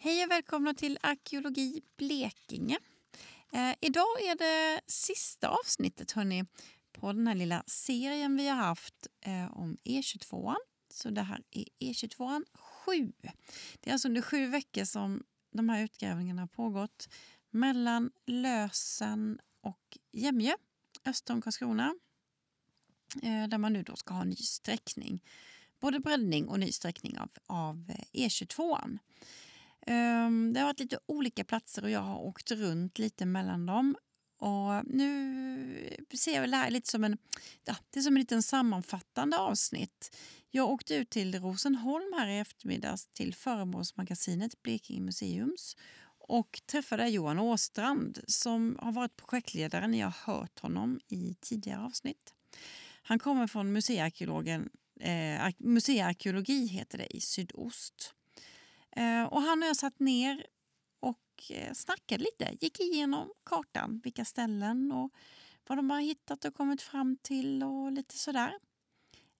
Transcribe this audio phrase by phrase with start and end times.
[0.00, 2.78] Hej och välkomna till Arkeologi Blekinge.
[3.52, 6.44] Eh, idag är det sista avsnittet hörni,
[6.92, 10.54] på den här lilla serien vi har haft eh, om E22.
[10.90, 13.12] Så det här är E22 7.
[13.80, 15.22] Det är alltså under sju veckor som
[15.52, 17.08] de här utgrävningarna har pågått
[17.50, 20.52] mellan Lösen och Jämjö,
[21.04, 21.94] öster om Karlskrona.
[23.22, 25.24] Eh, där man nu då ska ha ny sträckning.
[25.80, 28.98] Både breddning och ny sträckning av, av eh, e E22.
[29.88, 33.96] Um, det har varit lite olika platser och jag har åkt runt lite mellan dem.
[34.38, 37.18] Och nu ser jag det här lite som en,
[37.64, 40.16] ja, det är som en liten sammanfattande avsnitt.
[40.50, 45.76] Jag åkte ut till Rosenholm här i eftermiddags till föremålsmagasinet Blekinge Museums
[46.18, 49.88] och träffade Johan Åstrand som har varit projektledare.
[49.88, 52.34] Ni har hört honom i tidigare avsnitt.
[53.02, 54.68] Han kommer från museiarkeologen,
[55.00, 58.14] eh, museiarkeologi heter det, i sydost.
[58.96, 60.46] Eh, och han och jag satt ner
[61.00, 62.56] och eh, snackade lite.
[62.60, 65.12] Gick igenom kartan, vilka ställen och
[65.66, 68.52] vad de har hittat och kommit fram till och lite sådär.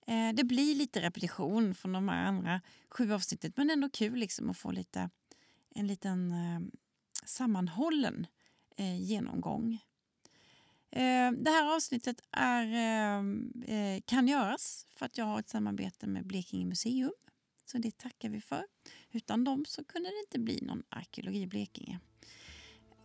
[0.07, 4.49] Eh, det blir lite repetition från de här andra sju avsnitten men ändå kul liksom
[4.49, 5.09] att få lite,
[5.75, 6.33] en liten
[7.25, 8.27] sammanhållen
[8.99, 9.79] genomgång.
[11.37, 17.11] Det här avsnittet är, kan göras för att jag har ett samarbete med Blekinge museum
[17.71, 18.63] så det tackar vi för.
[19.11, 21.99] Utan dem så kunde det inte bli någon arkeologi i Blekinge.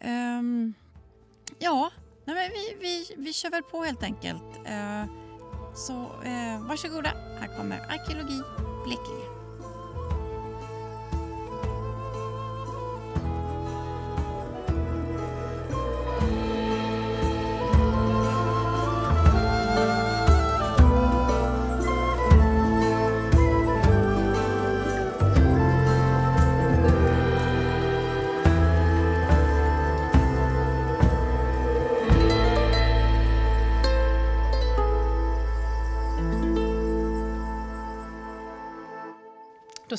[0.05, 0.75] Um,
[1.59, 1.91] ja,
[2.25, 4.56] nej men vi, vi, vi kör väl på helt enkelt.
[4.56, 5.05] Uh,
[5.75, 7.09] så uh, varsågoda,
[7.41, 8.41] här kommer arkeologi
[8.84, 9.34] Blekinge.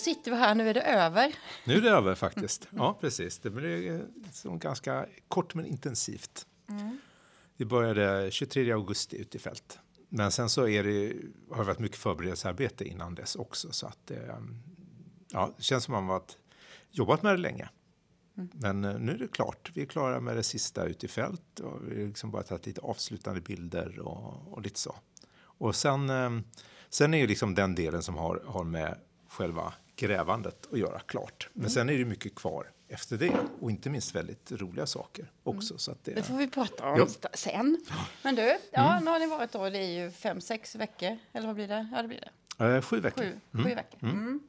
[0.05, 1.35] Sitter vi här, nu är det över.
[1.63, 2.67] Nu är det över faktiskt.
[2.69, 3.39] Ja, precis.
[3.39, 4.01] Det
[4.31, 6.47] så ganska kort men intensivt.
[6.69, 6.97] Mm.
[7.57, 9.79] Vi började 23 augusti ute i fält.
[10.09, 11.13] Men sen så är det,
[11.51, 13.71] har det varit mycket förberedelsearbete innan dess också.
[13.71, 14.43] Så att det,
[15.31, 16.23] ja, det känns som att man har
[16.91, 17.69] jobbat med det länge.
[18.37, 18.49] Mm.
[18.53, 19.71] Men eh, nu är det klart.
[19.73, 22.65] Vi är klara med det sista ute i fält och vi har liksom bara tagit
[22.65, 24.95] lite avslutande bilder och, och lite så.
[25.37, 26.31] Och sen, eh,
[26.89, 31.49] sen är ju liksom den delen som har, har med själva grävandet att göra klart.
[31.53, 31.69] Men mm.
[31.69, 35.73] sen är det mycket kvar efter det och inte minst väldigt roliga saker också.
[35.73, 35.79] Mm.
[35.79, 37.29] Så att det, det får vi prata om ja.
[37.33, 37.85] sen.
[38.23, 39.05] Men du, ja, mm.
[39.05, 41.87] nu har ni varit då, det är ju fem, sex veckor, eller vad blir det?
[41.93, 42.75] Ja, det blir det.
[42.75, 43.23] Eh, sju veckor.
[43.23, 43.75] Sju, sju mm.
[43.75, 43.99] veckor.
[44.03, 44.39] Mm.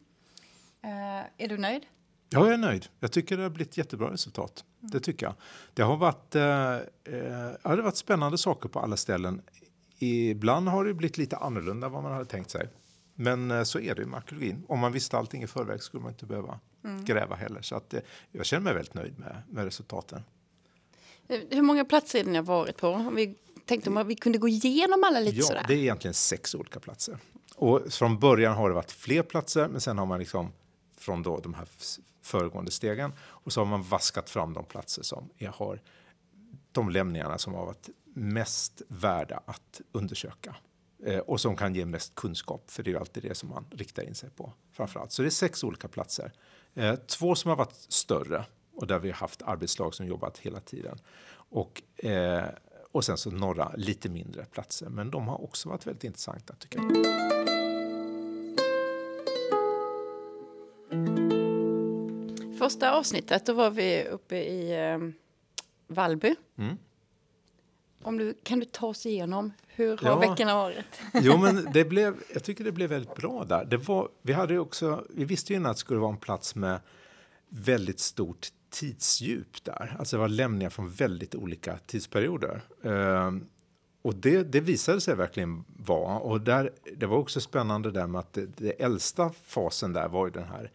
[0.85, 1.87] Uh, är du nöjd?
[2.29, 2.87] Ja, jag är nöjd.
[3.01, 4.65] Jag tycker det har blivit jättebra resultat.
[4.81, 4.91] Mm.
[4.91, 5.35] Det tycker jag.
[5.75, 9.43] Det har varit, eh, eh, det har varit spännande saker på alla ställen.
[9.99, 12.69] Ibland har det blivit lite annorlunda vad man hade tänkt sig.
[13.17, 14.65] Men eh, så är det med arkeologin.
[14.69, 17.05] Om man visste allting i förväg skulle man inte behöva mm.
[17.05, 17.63] gräva heller.
[17.63, 18.01] Så att, eh,
[18.33, 20.23] jag känner mig väldigt nöjd med, med resultaten.
[21.29, 22.89] Eh, hur många platser är det ni har varit på?
[22.89, 23.35] Om vi
[23.65, 25.65] tänkte om vi kunde gå igenom alla lite ja, sådär.
[25.69, 27.19] det är egentligen sex olika platser.
[27.55, 30.53] Och från början har det varit fler platser, men sen har man liksom
[30.99, 31.69] från då de här
[32.23, 35.81] föregående stegen och så har man vaskat fram de platser som jag har
[36.73, 40.57] de lämningarna som har varit mest värda att undersöka.
[41.05, 44.03] Eh, och som kan ge mest kunskap, för det är alltid det som man riktar
[44.03, 45.13] in sig på framförallt.
[45.13, 46.33] Så det är sex olika platser.
[46.75, 50.61] Eh, två som har varit större och där vi har haft arbetslag som jobbat hela
[50.61, 50.99] tiden.
[51.35, 52.45] Och, eh,
[52.93, 56.79] och sen så några lite mindre platser, men de har också varit väldigt intressanta tycker
[56.79, 56.93] jag.
[62.59, 64.75] Första avsnittet, då var vi uppe i
[65.87, 66.35] Vallby.
[66.59, 66.77] Mm.
[68.07, 70.19] Om du, kan du ta oss igenom hur har ja.
[70.19, 71.01] veckorna varit?
[71.15, 73.65] jo, men det blev, jag tycker det blev väldigt bra där.
[73.65, 76.55] Det var, vi, hade också, vi visste ju innan att det skulle vara en plats
[76.55, 76.81] med
[77.49, 79.97] väldigt stort tidsdjup där.
[79.99, 82.63] Alltså det var lämningar från väldigt olika tidsperioder.
[82.85, 83.31] Uh,
[84.03, 86.19] och det, det visade sig verkligen vara.
[86.19, 90.27] Och där, det var också spännande där med att det, det äldsta fasen där var
[90.27, 90.71] ju den här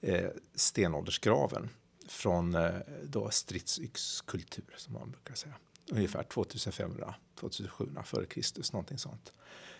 [0.00, 1.68] eh, stenåldersgraven
[2.08, 2.70] från eh,
[3.02, 5.54] då stridsyxkultur som man brukar säga
[5.90, 9.32] ungefär 2500, 2700 före Kristus, någonting sånt.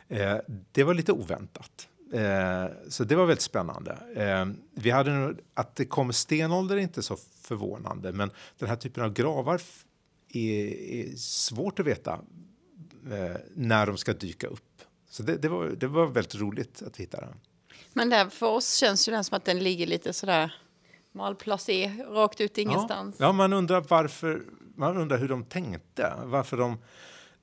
[0.09, 0.37] Eh,
[0.73, 1.89] det var lite oväntat.
[2.13, 3.99] Eh, så det var väldigt spännande.
[4.17, 9.05] Eh, vi hade att det kom stenålder är inte så förvånande, men den här typen
[9.05, 9.61] av gravar
[10.29, 12.13] är, är svårt att veta
[13.13, 14.83] eh, när de ska dyka upp.
[15.11, 17.35] Så det, det, var, det var väldigt roligt att hitta den.
[17.93, 20.55] Men där för oss känns ju den som att den ligger lite sådär
[21.15, 23.17] malplacé rakt ut ingenstans.
[23.19, 24.43] Ja, ja, man undrar varför,
[24.75, 26.13] man undrar hur de tänkte.
[26.25, 26.79] Varför de,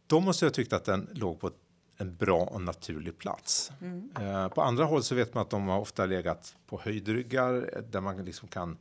[0.07, 1.51] de måste ha tyckt att den låg på
[1.97, 3.71] en bra och naturlig plats.
[3.81, 4.11] Mm.
[4.19, 8.01] Eh, på andra håll så vet man att de har ofta legat på höjdryggar där
[8.01, 8.77] man liksom kan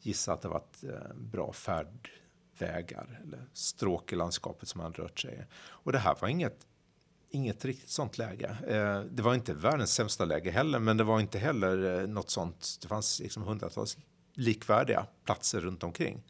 [0.00, 5.46] gissa att det varit eh, bra färdvägar eller stråk i landskapet som man rört sig
[5.54, 6.66] Och det här var inget
[7.34, 8.56] inget riktigt sånt läge.
[8.66, 12.30] Eh, det var inte världens sämsta läge heller, men det var inte heller eh, något
[12.30, 12.78] sånt.
[12.82, 13.98] Det fanns liksom hundratals
[14.34, 16.22] likvärdiga platser runt omkring.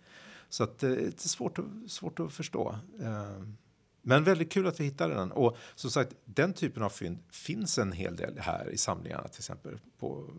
[0.48, 1.58] Så att, eh, det är svårt
[1.88, 2.78] svårt att förstå.
[3.00, 3.42] Eh,
[4.06, 5.32] men väldigt kul att vi hittade den.
[5.32, 9.40] Och som sagt, den typen av fynd finns en hel del här i samlingarna, till
[9.40, 10.30] exempel på,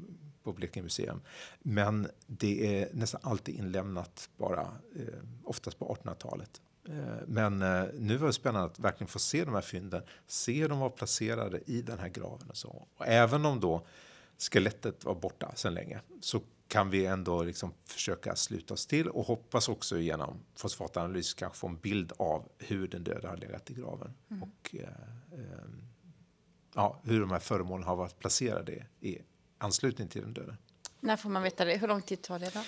[0.44, 1.22] på Blekinge museum.
[1.60, 4.62] Men det är nästan alltid inlämnat bara,
[4.96, 6.62] eh, oftast på 1800-talet.
[6.90, 6.94] Eh,
[7.28, 10.70] men eh, nu var det spännande att verkligen få se de här fynden, se hur
[10.70, 12.88] de var placerade i den här graven och så.
[12.96, 13.88] Och även om då
[14.38, 19.26] skelettet var borta sedan länge så kan vi ändå liksom försöka sluta oss till och
[19.26, 23.74] hoppas också genom fosfatanalys kanske få en bild av hur den döda har legat i
[23.74, 24.44] graven mm.
[24.44, 24.88] och eh,
[25.40, 25.66] eh,
[26.76, 29.18] ja, hur de här föremålen har varit placerade i
[29.58, 30.58] anslutning till den döda.
[31.00, 31.78] När får man veta det?
[31.78, 32.54] Hur lång tid tar det?
[32.54, 32.60] Då?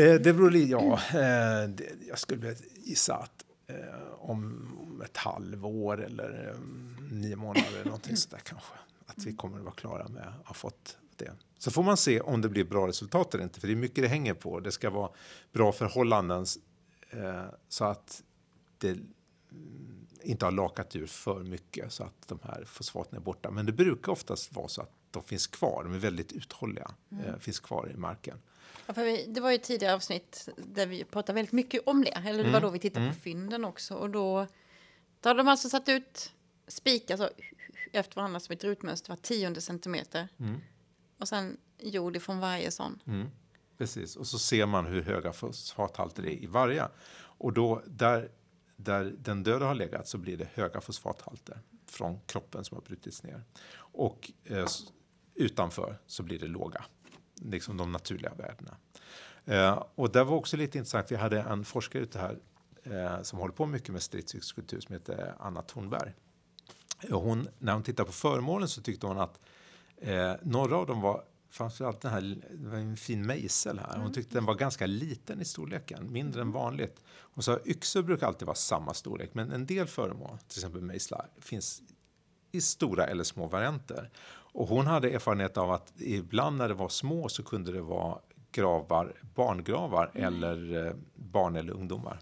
[0.00, 6.04] Eh, det beror lite, ja, eh, det, jag skulle gissa att eh, om ett halvår
[6.04, 6.60] eller eh,
[7.10, 8.74] nio månader eller någonting sådär kanske.
[9.06, 11.32] Att vi kommer att vara klara med att ha fått det.
[11.58, 14.04] Så får man se om det blir bra resultat eller inte, för det är mycket
[14.04, 14.60] det hänger på.
[14.60, 15.10] Det ska vara
[15.52, 16.46] bra förhållanden
[17.10, 18.22] eh, så att
[18.78, 23.50] det mm, inte har lakat ur för mycket så att de här fosfaterna är borta.
[23.50, 25.84] Men det brukar oftast vara så att de finns kvar.
[25.84, 27.24] De är väldigt uthålliga, mm.
[27.24, 28.38] eh, finns kvar i marken.
[28.86, 32.10] Ja, för vi, det var ju tidigare avsnitt där vi pratade väldigt mycket om det.
[32.10, 32.52] Eller det mm.
[32.52, 33.14] var då vi tittade mm.
[33.14, 33.94] på fynden också.
[33.94, 34.46] Och då,
[35.20, 36.32] då hade de alltså satt ut
[36.68, 37.28] spikar så,
[37.92, 40.28] efter varandra som ett rutmönster var tionde centimeter.
[41.22, 43.02] Och sen jord ifrån varje sån.
[43.06, 43.28] Mm.
[43.78, 46.88] Precis, och så ser man hur höga fosfathalter det är i varje.
[47.14, 48.30] Och då, där,
[48.76, 53.22] där den döda har legat så blir det höga fosfathalter från kroppen som har brutits
[53.22, 53.44] ner.
[53.74, 54.66] Och eh,
[55.34, 56.84] utanför så blir det låga
[57.34, 58.76] liksom de naturliga värdena.
[59.44, 61.12] Eh, och det var också lite intressant.
[61.12, 62.38] Vi hade en forskare ute här
[62.82, 66.12] eh, som håller på mycket med stridsyxkultur som heter Anna Thornberg.
[67.10, 69.40] Och hon, när hon tittar på föremålen så tyckte hon att
[70.02, 73.92] eh, några av dem var framförallt den här, det var en fin mejsel här.
[73.92, 74.12] Hon mm.
[74.12, 77.02] tyckte den var ganska liten i storleken, mindre än vanligt.
[77.08, 81.28] Hon sa yxor brukar alltid vara samma storlek, men en del föremål, till exempel mejslar,
[81.40, 81.82] finns
[82.52, 84.10] i stora eller små varianter.
[84.54, 88.18] Och hon hade erfarenhet av att ibland när det var små så kunde det vara
[88.52, 90.26] gravar, barngravar mm.
[90.26, 92.20] eller eh, barn eller ungdomar.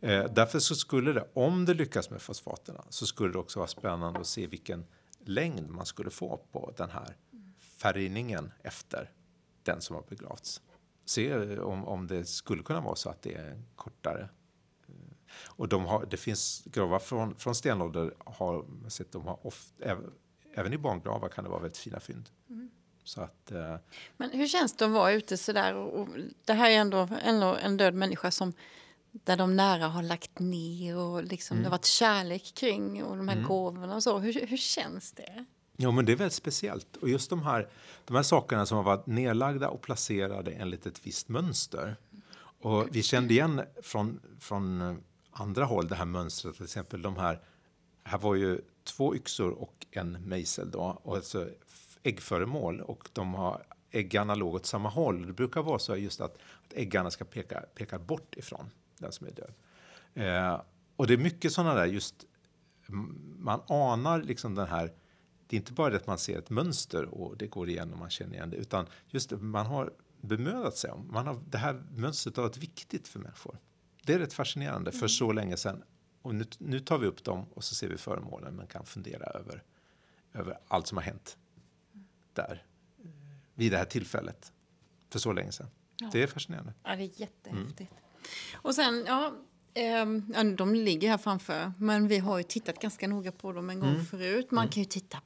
[0.00, 3.68] Eh, därför så skulle det, om det lyckas med fosfaterna, så skulle det också vara
[3.68, 4.84] spännande att se vilken
[5.28, 7.16] längd man skulle få på den här
[7.58, 9.10] färgningen efter
[9.62, 10.62] den som har begravts.
[11.04, 14.28] Se om, om det skulle kunna vara så att det är kortare.
[14.88, 14.94] Eh,
[15.46, 19.96] och de har, det finns gravar från, från stenålder, har sett, de har ofta,
[20.54, 22.30] även i barngravar kan det vara väldigt fina fynd.
[22.48, 22.70] Mm.
[23.04, 23.76] Så att, eh,
[24.16, 25.74] Men hur känns det att vara ute sådär?
[25.74, 26.08] Och, och
[26.44, 28.52] det här är ändå, ändå en död människa som
[29.22, 31.62] där de nära har lagt ner och liksom mm.
[31.62, 33.48] det har varit kärlek kring och de här mm.
[33.48, 34.18] gåvorna och så.
[34.18, 35.44] Hur, hur känns det?
[35.76, 36.96] Ja, men det är väldigt speciellt.
[36.96, 37.68] Och just de här,
[38.04, 41.96] de här sakerna som har varit nedlagda och placerade enligt ett visst mönster.
[42.60, 44.96] Och vi kände igen från, från
[45.30, 47.40] andra håll det här mönstret, till exempel de här,
[48.04, 51.48] här var ju två yxor och en mejsel då, och alltså
[52.02, 55.26] äggföremål och de har äggarna låg åt samma håll.
[55.26, 58.70] Det brukar vara så just att, att äggarna ska peka, peka bort ifrån
[59.04, 59.54] den som är död.
[60.14, 60.60] Eh,
[60.96, 62.24] och det är mycket sådana där just
[63.38, 64.92] man anar liksom den här
[65.46, 67.98] det är inte bara det att man ser ett mönster och det går igen och
[67.98, 71.08] man känner igen det, utan just det, man har bemödat sig om.
[71.12, 73.58] Man har, det här mönstret har varit viktigt för människor.
[74.02, 75.08] Det är rätt fascinerande för mm.
[75.08, 75.82] så länge sedan.
[76.22, 79.24] Och nu, nu tar vi upp dem och så ser vi föremålen men kan fundera
[79.24, 79.62] över,
[80.32, 81.38] över allt som har hänt
[82.32, 82.66] där
[83.54, 84.52] vid det här tillfället
[85.10, 85.68] för så länge sedan.
[85.96, 86.10] Ja.
[86.12, 86.72] Det är fascinerande.
[86.82, 87.80] Ja, det är jättehäftigt.
[87.80, 88.03] Mm.
[88.54, 89.32] Och sen, ja,
[89.74, 90.06] eh,
[90.56, 93.90] de ligger här framför, men vi har ju tittat ganska noga på dem en gång
[93.90, 94.06] mm.
[94.06, 94.50] förut.
[94.50, 94.72] Man mm.
[94.72, 95.18] kan ju titta,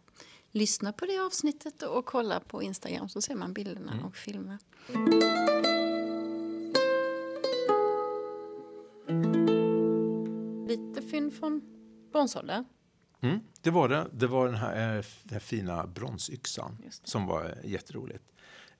[0.50, 4.04] lyssna på det avsnittet och kolla på Instagram så ser man bilderna mm.
[4.04, 4.58] och filmer.
[10.68, 11.62] Lite fynd från
[12.12, 12.64] bronsåldern.
[13.20, 14.06] Mm, det var det.
[14.12, 18.24] Det var den här, eh, den här fina bronsyxan som var jätteroligt.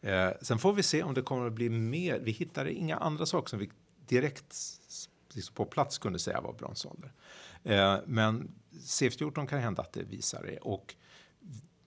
[0.01, 2.19] Eh, sen får vi se om det kommer att bli mer.
[2.19, 3.71] Vi hittade inga andra saker som vi
[4.09, 4.57] direkt
[5.33, 7.13] liksom på plats kunde säga var bronsålder.
[7.65, 10.59] Eh, men C14 kan hända att det visar det.
[10.59, 10.95] Och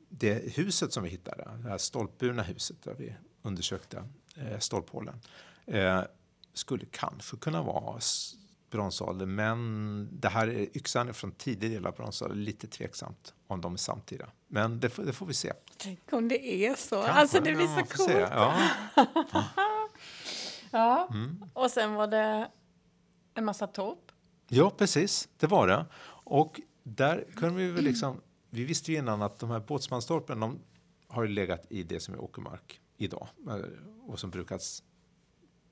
[0.10, 4.04] det huset som vi hittade, det här stolpburna huset där vi undersökte
[4.36, 5.22] eh, stolphålen,
[5.66, 6.02] Eh,
[6.54, 8.00] skulle kanske kunna vara
[8.72, 13.62] bronsålder, men det här är yxan är från tidig del av bronsålder, lite tveksamt om
[13.62, 14.26] de är samtida.
[14.48, 15.54] Men det, får, det får vi se.
[15.78, 16.96] Tänk om det är så.
[16.96, 18.12] Kanske, alltså det blir ja, så coolt.
[18.12, 18.60] Ja.
[20.72, 21.08] ja.
[21.12, 21.46] Mm.
[21.54, 22.52] Och sen var det
[23.34, 24.12] en massa torp.
[24.48, 25.30] Ja, precis.
[25.38, 25.86] Det var det.
[26.24, 30.60] Och där kunde vi väl liksom, vi visste ju innan att de här båtsmanstorpen, de
[31.08, 33.56] har legat i det som är åkermark idag eh,
[34.08, 34.84] och som brukats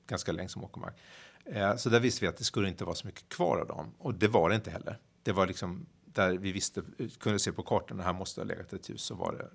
[0.07, 0.99] ganska länge som åkermark.
[1.45, 3.93] Eh, så där visste vi att det skulle inte vara så mycket kvar av dem
[3.97, 4.99] och det var det inte heller.
[5.23, 6.83] Det var liksom där vi visste,
[7.19, 9.49] kunde se på kartan, här måste ha legat ett hus, så var det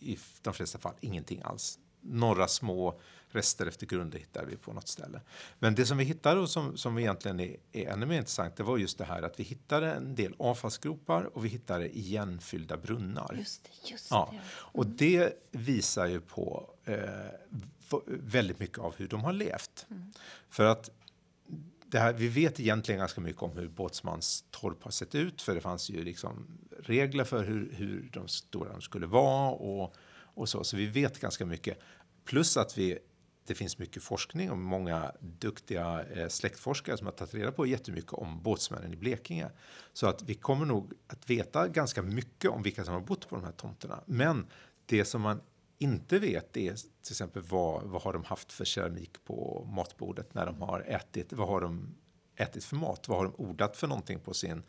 [0.00, 1.78] i de flesta fall ingenting alls.
[2.00, 5.20] Några små rester efter grunder hittade vi på något ställe.
[5.58, 8.62] Men det som vi hittade och som, som egentligen är, är ännu mer intressant, det
[8.62, 13.34] var just det här att vi hittade en del avfallsgropar och vi hittade igenfyllda brunnar.
[13.38, 14.28] Just det, just ja.
[14.30, 14.36] det.
[14.36, 14.48] Mm.
[14.54, 16.98] Och det visar ju på eh,
[18.06, 19.86] väldigt mycket av hur de har levt.
[19.90, 20.12] Mm.
[20.50, 20.90] För att
[21.92, 25.90] här, vi vet egentligen ganska mycket om hur båtsmanstorp har sett ut, för det fanns
[25.90, 26.46] ju liksom
[26.78, 31.20] regler för hur, hur de stora de skulle vara och, och så, så vi vet
[31.20, 31.78] ganska mycket.
[32.24, 32.98] Plus att vi,
[33.48, 38.12] det finns mycket forskning och många duktiga eh, släktforskare som har tagit reda på jättemycket
[38.12, 39.50] om båtsmännen i Blekinge.
[39.92, 43.36] Så att vi kommer nog att veta ganska mycket om vilka som har bott på
[43.36, 44.00] de här tomterna.
[44.06, 44.46] Men
[44.86, 45.40] det som man
[45.78, 50.46] inte vet är till exempel vad, vad har de haft för keramik på matbordet när
[50.46, 51.94] de har ätit, vad har de
[52.36, 54.62] ätit för mat, vad har de odlat för någonting på sin,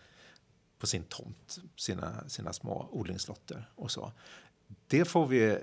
[0.77, 4.11] på sin tomt, sina, sina små odlingslotter och så.
[4.87, 5.57] Det får vi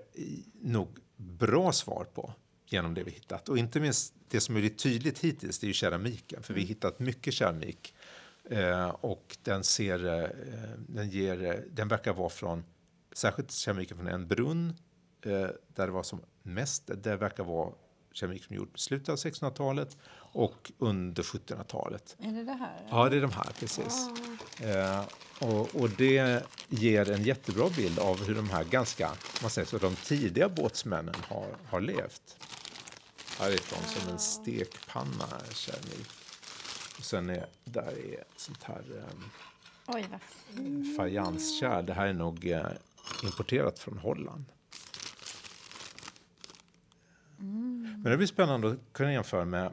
[0.61, 2.33] nog bra svar på
[2.67, 3.49] genom det vi hittat.
[3.49, 6.65] Och inte minst det som är tydligt hittills, det är ju keramiken, för vi har
[6.65, 6.69] mm.
[6.69, 7.95] hittat mycket keramik
[8.51, 10.29] eh, och den ser, eh,
[10.89, 12.65] den ger, den verkar vara från,
[13.13, 14.69] särskilt keramiken från en brunn
[15.23, 16.91] eh, där det var som mest.
[17.03, 17.73] Det verkar vara
[18.17, 22.17] keramik som gjord i slutet av 1600-talet och under 1700-talet.
[22.21, 22.87] Är det det här?
[22.91, 24.09] Ja, det är de här, precis.
[24.61, 24.71] Oh.
[24.71, 25.05] Eh,
[25.41, 29.79] och, och, det ger en jättebra bild av hur de här ganska, man säger så,
[29.79, 32.37] de tidiga båtsmännen har, har levt.
[33.39, 34.01] Härifrån oh.
[34.01, 36.09] som en stekpanna keramik.
[36.99, 38.83] Och sen är där är sånt här
[39.87, 41.87] um, fajanskärl.
[41.87, 42.67] Det här är nog eh,
[43.25, 44.45] importerat från Holland.
[47.41, 47.86] Mm.
[48.03, 49.73] Men det blir spännande att kunna jämföra med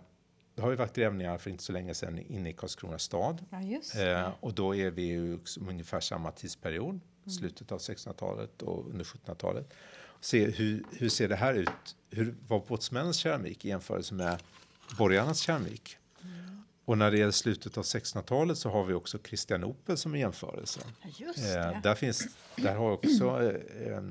[0.56, 3.46] det har ju varit grävningar för inte så länge sedan inne i Karlskrona stad.
[3.50, 7.30] Ja, eh, och då är vi ju ungefär samma tidsperiod, mm.
[7.30, 9.74] slutet av 1600-talet och under 1700-talet.
[10.22, 11.96] Se hur, hur ser det här ut?
[12.10, 14.42] Hur var båtsmännens keramik i jämförelse med
[14.98, 15.98] borgarnas keramik?
[16.22, 16.64] Mm.
[16.86, 20.80] Och när det gäller slutet av 1600-talet så har vi också Kristianopel som en jämförelse.
[21.18, 24.02] Ja, eh, där, finns, där har också eh,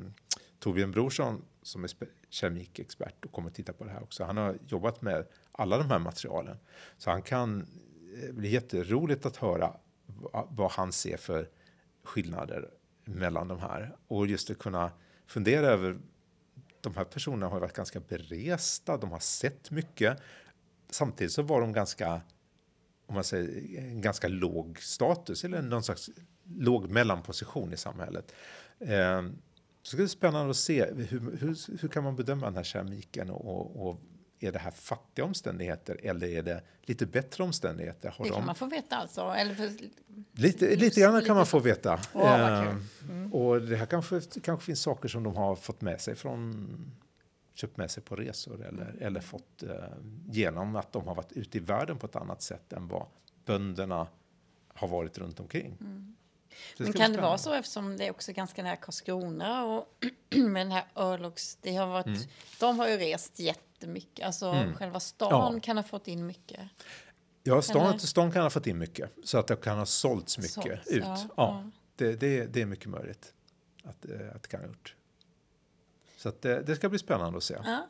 [0.58, 1.90] Torbjörn Brorsson som är
[2.28, 4.24] keramikexpert och kommer att titta på det här också.
[4.24, 6.58] Han har jobbat med alla de här materialen.
[6.98, 9.76] Så han kan eh, det blir jätteroligt att höra
[10.48, 11.48] vad han ser för
[12.04, 12.70] skillnader
[13.04, 13.96] mellan de här.
[14.08, 14.92] Och just att kunna
[15.26, 15.98] fundera över,
[16.80, 20.18] de här personerna har varit ganska beresta, de har sett mycket.
[20.90, 22.20] Samtidigt så var de ganska,
[23.06, 26.10] om man säger, en ganska låg status eller någon slags
[26.44, 28.34] låg mellanposition i samhället.
[28.80, 29.38] Ehm,
[29.82, 33.30] så det är spännande att se hur, hur, hur kan man bedöma den här keramiken
[33.30, 34.00] och, och
[34.40, 38.14] är det här fattiga omständigheter eller är det lite bättre omständigheter?
[38.16, 38.46] Har det kan de...
[38.46, 39.20] man få veta alltså?
[39.20, 39.72] Eller för...
[40.32, 41.26] Lite, lite grann lite...
[41.26, 42.00] kan man få veta.
[42.14, 42.74] Oh,
[43.10, 43.32] mm.
[43.32, 46.68] Och det här kanske, kanske finns saker som de har fått med sig från
[47.54, 48.96] köpt med sig på resor eller, mm.
[49.00, 49.74] eller fått eh,
[50.28, 53.06] genom att de har varit ute i världen på ett annat sätt än vad
[53.44, 54.06] bönderna
[54.74, 55.76] har varit runt omkring.
[55.80, 56.16] Mm.
[56.76, 59.88] Men kan det vara så eftersom det är också ganska nära Karlskrona och
[60.36, 61.58] med den här örlogs...
[61.62, 62.20] Det har varit, mm.
[62.60, 64.26] De har ju rest jättemycket.
[64.26, 64.74] Alltså mm.
[64.74, 65.60] själva stan ja.
[65.60, 66.60] kan ha fått in mycket.
[67.42, 69.10] Ja, stan, stan kan ha fått in mycket.
[69.24, 71.02] Så att det kan ha sålts mycket sålts, ut.
[71.04, 71.70] Ja, ja.
[71.96, 73.34] Det, det, det, är mycket möjligt
[73.84, 74.94] att, eh, att det kan ha gjort.
[76.16, 77.56] Så att det, det ska bli spännande att se.
[77.64, 77.88] Ja.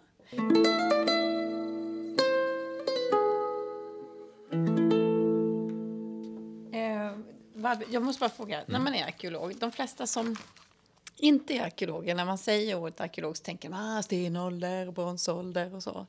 [7.90, 8.72] Jag måste bara fråga, mm.
[8.72, 10.36] när man är arkeolog, de flesta som
[11.16, 15.82] inte är arkeologer, när man säger ordet arkeolog så tänker man ah, stenålder, bronsålder och
[15.82, 16.06] så.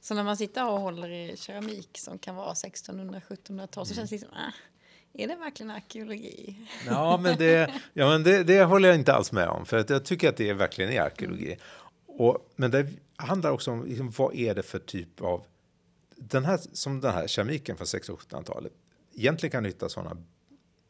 [0.00, 3.96] Så när man sitter och håller i keramik som kan vara 1600-1700-tal så mm.
[3.96, 4.52] känns det liksom, ah,
[5.12, 6.56] är det verkligen arkeologi?
[6.86, 9.90] Ja, men, det, ja, men det, det håller jag inte alls med om, för att
[9.90, 11.56] jag tycker att det verkligen är arkeologi.
[12.06, 15.44] Och, men det handlar också om liksom, vad är det för typ av...
[16.16, 18.72] Den här, som den här keramiken från 1600 och 1700-talet.
[19.14, 20.16] Egentligen kan du hitta sådana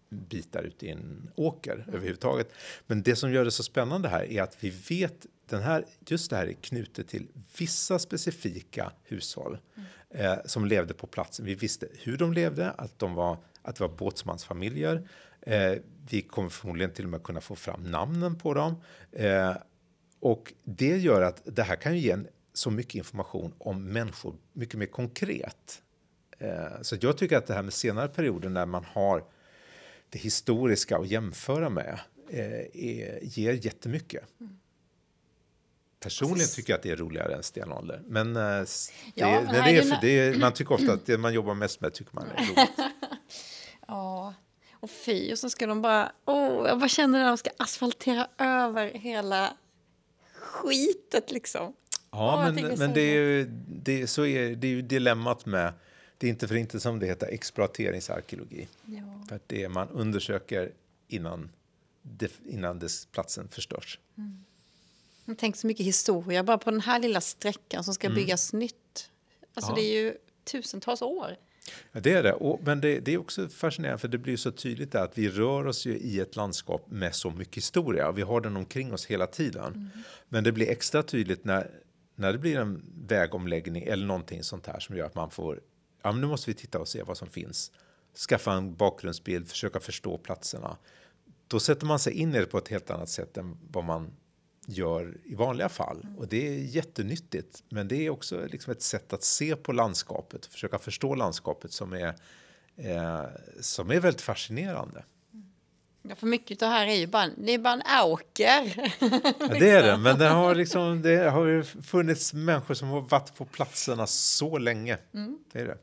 [0.08, 1.88] bitar ute i en åker mm.
[1.88, 2.52] överhuvudtaget.
[2.87, 6.30] Men det som gör det så spännande här är att vi vet den här, just
[6.30, 9.87] det här är knutet till vissa specifika hushåll mm.
[10.11, 11.44] eh, som levde på platsen.
[11.44, 15.08] Vi visste hur de levde, att, de var, att det var båtsmansfamiljer.
[15.40, 15.73] Eh,
[16.11, 18.75] vi kommer förmodligen till och med kunna få fram namnen på dem.
[19.12, 19.56] Eh,
[20.20, 24.37] och det gör att det här kan ju ge en, så mycket information om människor
[24.52, 25.82] mycket mer konkret.
[26.38, 29.25] Eh, så jag tycker att det här med senare perioder när man har
[30.14, 32.42] det historiska att jämföra med eh,
[32.73, 34.25] är, ger jättemycket.
[34.40, 34.59] Mm.
[36.00, 38.02] Personligen tycker jag att det är roligare än stenålder.
[38.06, 38.66] Men, eh, det,
[39.14, 41.80] ja, men det är, för, det är, man tycker ofta att det man jobbar mest
[41.80, 42.71] med tycker man är roligt.
[43.87, 44.35] ja,
[44.73, 46.12] och fy, och så ska de bara...
[46.25, 49.56] Oh, jag bara känner att de ska asfaltera över hela
[50.35, 51.75] skitet liksom.
[52.11, 55.73] Ja, oh, men, men det är, ju, det, så är, det är ju dilemmat med...
[56.18, 58.68] Det är inte för inte som det heter exploateringsarkeologi.
[58.85, 59.25] Ja.
[59.28, 60.73] För att det är, man undersöker
[61.09, 61.50] innan,
[62.47, 63.99] innan dess platsen förstörs.
[64.18, 64.44] Mm.
[65.38, 68.16] Tänk så mycket historia bara på den här lilla sträckan som ska mm.
[68.16, 69.11] byggas nytt.
[69.54, 69.76] Alltså ja.
[69.76, 71.37] det är ju tusentals år.
[71.92, 72.33] Ja, det är det.
[72.33, 75.66] Och, men det, det, är också fascinerande för det blir så tydligt att vi rör
[75.66, 78.12] oss ju i ett landskap med så mycket historia.
[78.12, 79.64] Vi har den omkring oss hela tiden.
[79.64, 79.88] Mm.
[80.28, 81.71] Men det blir extra tydligt när,
[82.14, 85.61] när det blir en vägomläggning eller någonting sånt här som gör att man får,
[86.04, 87.73] ja nu måste vi titta och se vad som finns.
[88.28, 90.76] Skaffa en bakgrundsbild, försöka förstå platserna.
[91.46, 94.12] Då sätter man sig in i det på ett helt annat sätt än vad man
[94.66, 96.00] gör i vanliga fall.
[96.02, 96.18] Mm.
[96.18, 97.62] Och det är jättenyttigt.
[97.68, 101.92] Men det är också liksom ett sätt att se på landskapet, försöka förstå landskapet som
[101.92, 102.14] är,
[102.76, 103.25] eh,
[103.61, 105.04] som är väldigt fascinerande.
[106.08, 108.90] Ja, för mycket av det här är ju bara, det är bara en åker.
[109.40, 113.00] Ja, det är det, men det har, liksom, det har ju funnits människor som har
[113.00, 114.99] varit på platserna så länge.
[115.14, 115.38] Mm.
[115.52, 115.78] Det är det.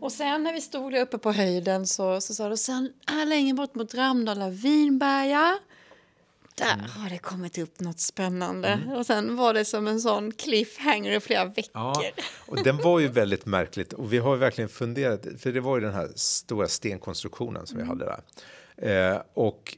[0.00, 3.26] Och sen när vi stod där uppe på höjden så, så sa du sen här
[3.26, 5.58] längre bort mot Ramdala Vinberga.
[6.54, 6.90] Där mm.
[6.90, 8.68] har det kommit upp något spännande.
[8.68, 8.92] Mm.
[8.92, 11.70] Och sen var det som en sån cliffhanger i flera veckor.
[11.74, 12.02] Ja,
[12.46, 13.92] och den var ju väldigt märkligt.
[13.92, 17.88] Och vi har verkligen funderat, för det var ju den här stora stenkonstruktionen som mm.
[17.88, 18.22] vi hade
[18.76, 19.14] där.
[19.14, 19.76] Eh, och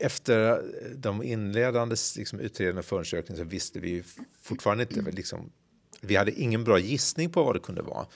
[0.00, 0.62] efter
[0.96, 4.02] de inledande liksom, utredningarna och förundersökningarna så visste vi
[4.42, 5.52] fortfarande inte, liksom,
[6.00, 8.06] vi hade ingen bra gissning på vad det kunde vara.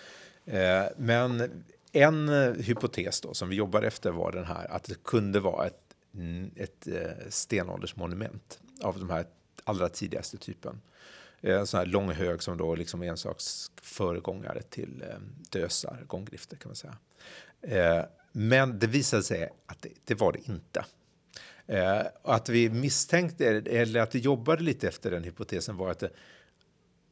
[0.44, 5.02] Eh, men en eh, hypotes då, som vi jobbar efter var den här att det
[5.02, 5.94] kunde vara ett,
[6.56, 9.26] ett eh, stenåldersmonument av de här
[9.64, 10.80] allra tidigaste typen.
[11.40, 15.04] En sån här lång hög som då liksom är en slags föregångare till
[15.50, 18.06] dösar, gånggrifter kan man säga.
[18.32, 20.84] Men det visade sig att det, det var det inte.
[22.22, 26.10] Att vi misstänkte, eller att vi jobbade lite efter den hypotesen var att det,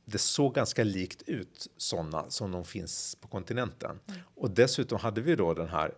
[0.04, 4.00] det såg ganska likt ut sådana som de finns på kontinenten.
[4.08, 4.20] Mm.
[4.34, 5.94] Och dessutom hade vi då den här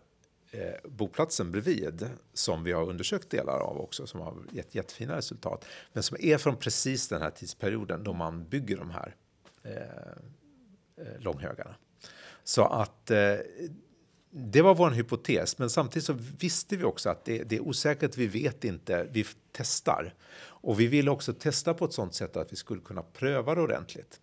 [0.50, 5.64] eh, boplatsen bredvid som vi har undersökt delar av också som har gett jättefina resultat.
[5.92, 9.16] Men som är från precis den här tidsperioden då man bygger de här
[9.62, 9.72] eh,
[10.96, 11.74] eh långhögarna.
[12.44, 13.34] Så att eh,
[14.36, 18.16] det var vår hypotes, men samtidigt så visste vi också att det, det, är osäkert,
[18.16, 20.14] vi vet inte, vi testar.
[20.42, 23.60] Och vi ville också testa på ett sådant sätt att vi skulle kunna pröva det
[23.60, 24.20] ordentligt.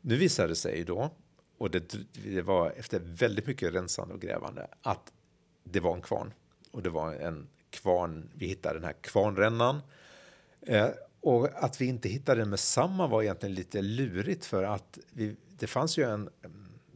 [0.00, 1.10] Nu visade det sig då,
[1.58, 1.94] och det,
[2.24, 5.12] det var efter väldigt mycket rensande och grävande, att
[5.64, 6.32] det var en kvarn.
[6.70, 9.80] Och det var en kvarn, vi hittade den här kvarnrännan.
[10.60, 10.88] Eh,
[11.20, 15.36] och att vi inte hittade den med samma var egentligen lite lurigt för att vi,
[15.58, 16.30] det fanns ju en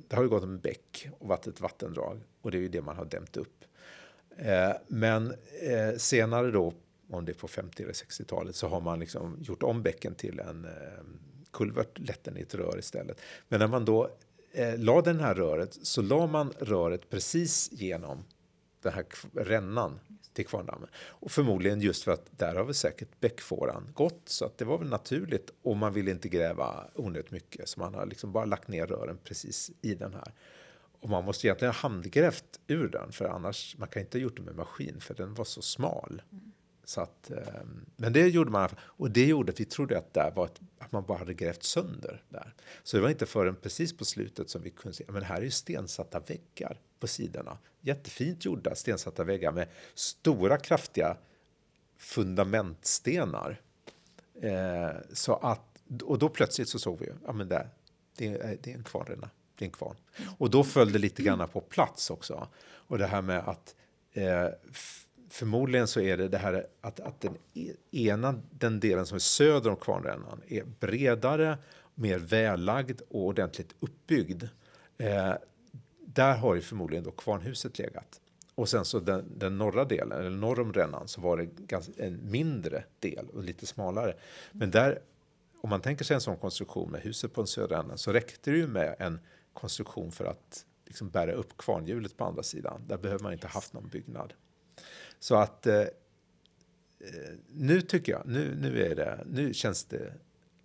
[0.09, 2.83] det har ju gått en bäck och varit ett vattendrag och det är ju det
[2.83, 3.65] man har dämt upp.
[4.37, 6.75] Eh, men eh, senare då,
[7.11, 10.41] om det är på 50 eller 60-talet, så har man liksom gjort om bäcken till
[10.41, 11.05] en eh,
[11.53, 13.21] kulvert, lätten i ett rör istället.
[13.49, 14.11] Men när man då
[14.53, 18.25] eh, la den här röret så la man röret precis genom
[18.83, 20.01] den här rännan
[20.33, 20.89] till Kvarndammen.
[20.95, 24.79] Och förmodligen just för att där har väl säkert bäckfåran gått så att det var
[24.79, 28.69] väl naturligt och man vill inte gräva onödigt mycket så man har liksom bara lagt
[28.69, 30.33] ner rören precis i den här.
[31.03, 34.37] Och man måste egentligen ha handgrävt ur den för annars man kan inte ha gjort
[34.37, 36.23] det med maskin för den var så smal.
[36.33, 36.53] Mm.
[36.85, 40.33] Så att, ehm, men det gjorde man och det gjorde att vi trodde att, där
[40.37, 42.55] var ett, att man bara hade grävt sönder där.
[42.83, 45.43] Så det var inte förrän precis på slutet som vi kunde se men här är
[45.43, 47.59] ju stensatta väggar på sidorna.
[47.81, 51.17] Jättefint gjorda stensatta väggar med stora kraftiga
[51.99, 53.61] fundamentstenar.
[54.43, 57.71] Eh, så att, och då plötsligt så såg vi ju, ja men där,
[58.17, 58.29] det
[58.62, 59.31] det är en kvarnränna,
[59.70, 60.25] det.
[60.38, 62.48] Och då föll det lite grann på plats också.
[62.64, 63.75] Och det här med att
[64.12, 64.46] eh,
[65.31, 69.20] förmodligen så är det det här att, att den e-, ena, den delen som är
[69.20, 71.59] söder om kvarnrännan är bredare
[71.94, 74.44] mer vällagd och ordentligt uppbyggd.
[74.98, 75.33] Eh,
[76.01, 78.20] där har ju förmodligen då kvarnhuset legat.
[78.55, 81.92] Och sen så den, den norra delen, eller norr om rännan, så var det ganska,
[81.96, 84.14] en mindre del och lite smalare.
[84.53, 85.01] Men där,
[85.61, 88.51] om man tänker sig en sån konstruktion med huset på den södra änden så räckte
[88.51, 89.20] det ju med en
[89.53, 92.83] konstruktion för att liksom bära upp kvarnhjulet på andra sidan.
[92.87, 94.33] Där behöver man inte haft någon byggnad.
[95.19, 95.85] Så att eh,
[97.49, 100.12] nu tycker jag, nu, nu, är det, nu känns det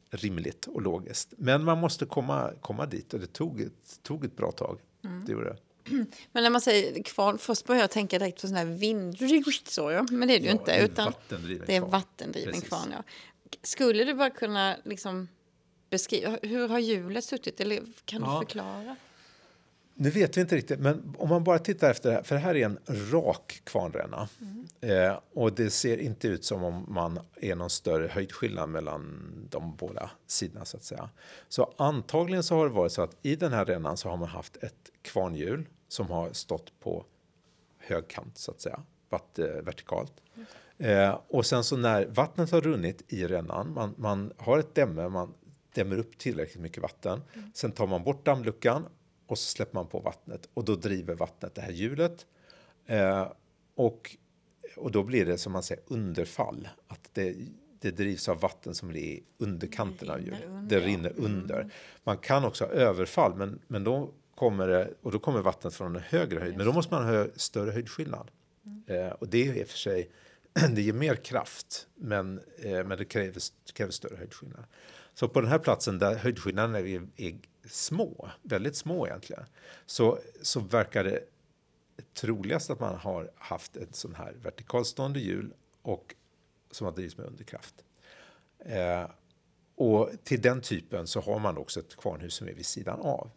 [0.10, 1.34] rimligt och logiskt.
[1.38, 4.80] Men man måste komma, komma dit och det tog ett, tog ett bra tag.
[5.04, 5.26] Mm.
[5.26, 5.58] Det gjorde det.
[6.32, 9.18] Men när man säger kvarn, först börjar jag tänka direkt på sån här vind...
[9.66, 10.06] Så, ja.
[10.12, 10.78] Men det är det ja, ju inte.
[10.78, 11.14] Utan
[11.68, 12.90] det är vattendriven kvarn.
[12.92, 13.04] Ja.
[13.64, 15.28] Skulle du bara kunna liksom
[15.90, 17.60] beskriva, hur har hjulet suttit?
[17.60, 18.32] Eller kan ja.
[18.32, 18.96] du förklara?
[20.00, 22.42] Nu vet vi inte riktigt, men om man bara tittar efter det här, för det
[22.42, 22.80] här är en
[23.12, 24.30] rak kvarnränna.
[24.42, 24.68] Mm.
[24.82, 29.76] Eh, och det ser inte ut som om man är någon större höjdskillnad mellan de
[29.76, 31.10] båda sidorna så att säga.
[31.50, 34.30] Så antagligen så har det varit så att i den här rännan så har man
[34.30, 37.06] haft ett kvarnhjul som har stått på
[37.78, 40.14] högkant så att säga, vatt, eh, vertikalt.
[40.78, 45.10] Eh, och sen så när vattnet har runnit i rännan, man, man har ett dämme,
[45.10, 45.34] man
[45.78, 47.22] dämmer upp tillräckligt mycket vatten.
[47.34, 47.52] Mm.
[47.54, 48.86] Sen tar man bort dammluckan
[49.28, 52.26] och så släpper man på vattnet och då driver vattnet det här hjulet.
[52.86, 53.32] Eh,
[53.76, 54.16] och,
[54.76, 56.68] och då blir det som man säger underfall.
[56.88, 57.36] Att det,
[57.80, 60.70] det drivs av vatten som är i underkanten av hjulet.
[60.70, 61.60] Det rinner under.
[61.60, 61.70] Mm.
[62.04, 65.96] Man kan också ha överfall, men, men då kommer det, och då kommer vattnet från
[65.96, 66.58] en högre höjd.
[66.58, 68.32] Men då måste man ha större höjdskillnad.
[68.66, 68.84] Mm.
[68.88, 70.12] Eh, och det är i och för sig,
[70.76, 73.42] det ger mer kraft, men, eh, men det kräver,
[73.74, 74.64] kräver större höjdskillnad.
[75.20, 79.44] Så på den här platsen där höjdskillnaderna är, är små, väldigt små egentligen,
[79.86, 81.20] så, så verkar det
[82.14, 86.16] troligast att man har haft ett sån här vertikalstående hjul och
[86.72, 87.76] som har drivits med underkraft.
[88.60, 89.10] Eh,
[89.76, 93.30] och till den typen så har man också ett kvarnhus som är vid sidan av.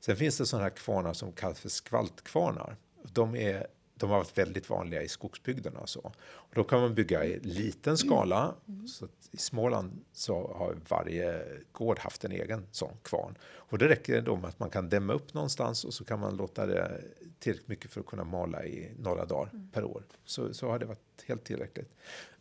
[0.00, 2.76] Sen finns det sådana här kvarnar som kallas för skvaltkvarnar.
[3.02, 3.66] De är
[3.98, 5.80] de har varit väldigt vanliga i skogsbygderna.
[5.80, 6.12] Och så.
[6.20, 8.54] Och då kan man bygga i liten skala.
[8.68, 8.88] Mm.
[8.88, 13.38] Så I Småland så har varje gård haft en egen sån kvarn.
[13.44, 16.36] Och det räcker då med att man kan dämma upp någonstans och så kan man
[16.36, 17.00] låta det
[17.38, 19.70] tillräckligt mycket för att kunna mala i några dagar mm.
[19.72, 20.02] per år.
[20.24, 21.92] Så, så har det varit helt tillräckligt.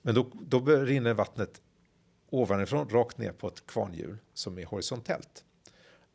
[0.01, 1.61] Men då, då rinner vattnet
[2.29, 5.43] ovanifrån rakt ner på ett kvarnhjul som är horisontellt.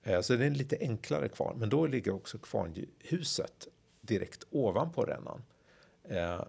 [0.03, 3.69] Eh, så det är en lite enklare kvarn, men då ligger också kvarnhuset
[4.03, 5.43] direkt ovanpå rännan.
[6.05, 6.45] Eh,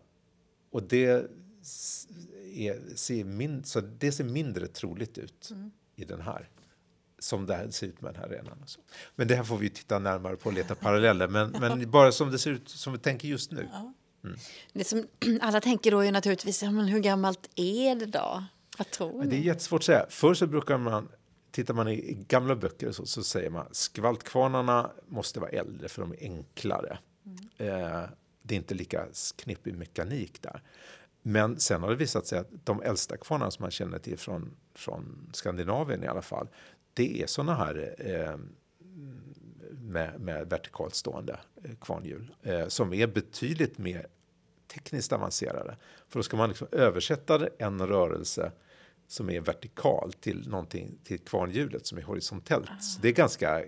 [0.71, 1.05] och det,
[2.55, 5.71] är, ser min, så det ser mindre troligt ut mm.
[5.95, 6.49] i den här
[7.19, 8.57] som det här ser ut med den här rännan.
[8.61, 8.79] Alltså.
[9.15, 11.27] Men det här får vi titta närmare på och leta paralleller.
[11.27, 13.69] Men, men bara som det ser ut, som vi tänker just nu.
[14.23, 14.37] Mm.
[14.73, 15.07] Det som
[15.41, 18.43] alla tänker då är naturligtvis, men hur gammalt är det då?
[18.77, 19.29] Vad tror ni?
[19.29, 20.05] Det är jättesvårt att säga.
[20.09, 21.09] Förr så brukar man,
[21.51, 26.11] tittar man i gamla böcker så, så säger man skvaltkvarnarna måste vara äldre för de
[26.11, 26.97] är enklare.
[27.57, 28.03] Eh,
[28.41, 30.61] det är inte lika knepig mekanik där.
[31.21, 34.55] Men sen har det visat sig att de äldsta kvarnarna som man känner till från,
[34.73, 36.47] från Skandinavien i alla fall,
[36.93, 38.37] det är sådana här eh,
[39.71, 44.07] med, med vertikalt stående eh, kvarnhjul eh, som är betydligt mer
[44.67, 45.77] tekniskt avancerade.
[46.09, 48.51] För då ska man liksom översätta en rörelse
[49.07, 52.69] som är vertikal till någonting till kvarnhjulet som är horisontellt.
[52.69, 52.79] Ah.
[52.79, 53.63] Så det är ganska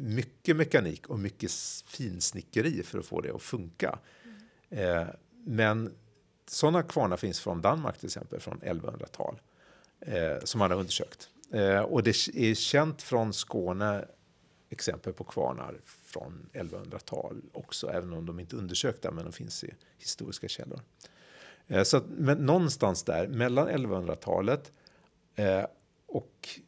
[0.00, 1.50] mycket mekanik och mycket
[1.86, 3.98] finsnickeri för att få det att funka.
[4.70, 4.98] Mm.
[5.00, 5.08] Eh,
[5.44, 5.94] men
[6.46, 9.40] sådana kvarnar finns från Danmark till exempel, från 1100-tal,
[10.00, 11.28] eh, som man har undersökt.
[11.52, 14.04] Eh, och det är känt från Skåne
[14.70, 19.64] exempel på kvarnar från 1100-tal också, även om de inte är undersökta, men de finns
[19.64, 20.80] i historiska källor.
[21.66, 24.72] Eh, så att, men någonstans där, mellan 1100-talet
[25.34, 25.64] eh,
[26.06, 26.60] och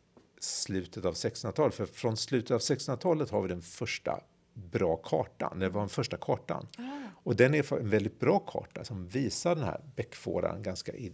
[0.43, 1.75] slutet av 1600-talet.
[1.75, 4.21] För från slutet av 1600-talet har vi den första
[4.55, 5.59] bra kartan.
[5.59, 6.69] Det var den första kartan.
[6.79, 6.83] Ah.
[7.25, 11.13] Och den är en väldigt bra karta som visar den här bäckfåran ganska i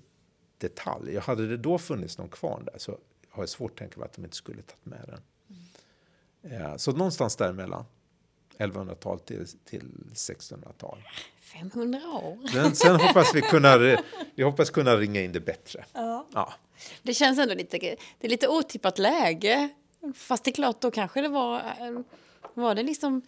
[0.59, 1.15] detalj.
[1.15, 2.99] Jag hade det då funnits någon kvarn där så
[3.31, 5.21] har jag svårt att tänka mig att de inte skulle tagit med den.
[6.41, 6.63] Mm.
[6.63, 7.85] Ja, så någonstans däremellan.
[8.59, 10.99] 1100-tal till, till 1600-tal.
[11.41, 12.55] 500 år.
[12.55, 13.79] Men sen hoppas vi kunna,
[14.35, 15.85] vi hoppas kunna ringa in det bättre.
[15.93, 16.18] Ja.
[16.39, 16.55] Ja.
[17.03, 19.69] Det känns ändå lite, det är lite otippat läge.
[20.15, 21.63] Fast det är klart, då kanske det var,
[22.55, 23.23] var det liksom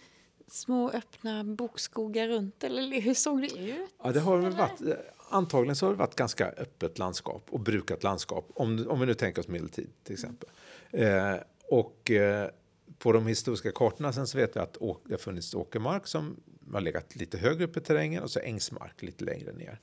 [0.50, 3.90] små öppna bokskogar runt eller hur såg det ut?
[4.02, 4.80] Ja, det har väl varit,
[5.30, 8.50] antagligen så har det varit ganska öppet landskap och brukat landskap.
[8.54, 10.48] Om, om vi nu tänker oss medeltid till exempel.
[10.90, 11.34] Eh,
[11.68, 12.50] och eh,
[12.98, 14.72] på de historiska kartorna sen så vet vi att
[15.04, 16.36] det har funnits åkermark som
[16.72, 19.80] har legat lite högre upp i terrängen och så ängsmark lite längre ner.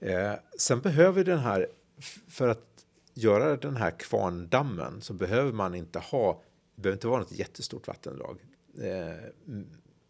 [0.00, 1.68] Eh, sen behöver den här,
[2.28, 6.42] för att göra den här kvarndammen så behöver man inte ha
[6.74, 8.38] Det behöver inte vara något jättestort vattendrag.
[8.78, 9.30] Eh,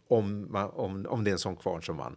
[0.09, 2.17] om, man, om, om det är en sån kvarn som man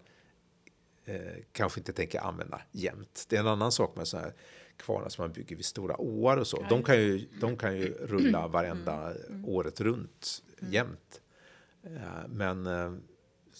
[1.05, 3.25] eh, kanske inte tänker använda jämt.
[3.29, 4.35] Det är en annan sak med sådana här
[4.77, 6.65] kvarnar som man bygger vid stora åar och så.
[6.69, 8.51] De, kan ju, de kan ju rulla mm.
[8.51, 9.17] varenda mm.
[9.29, 9.45] mm.
[9.45, 10.73] året runt mm.
[10.73, 11.21] jämt.
[11.83, 12.93] Eh, men eh,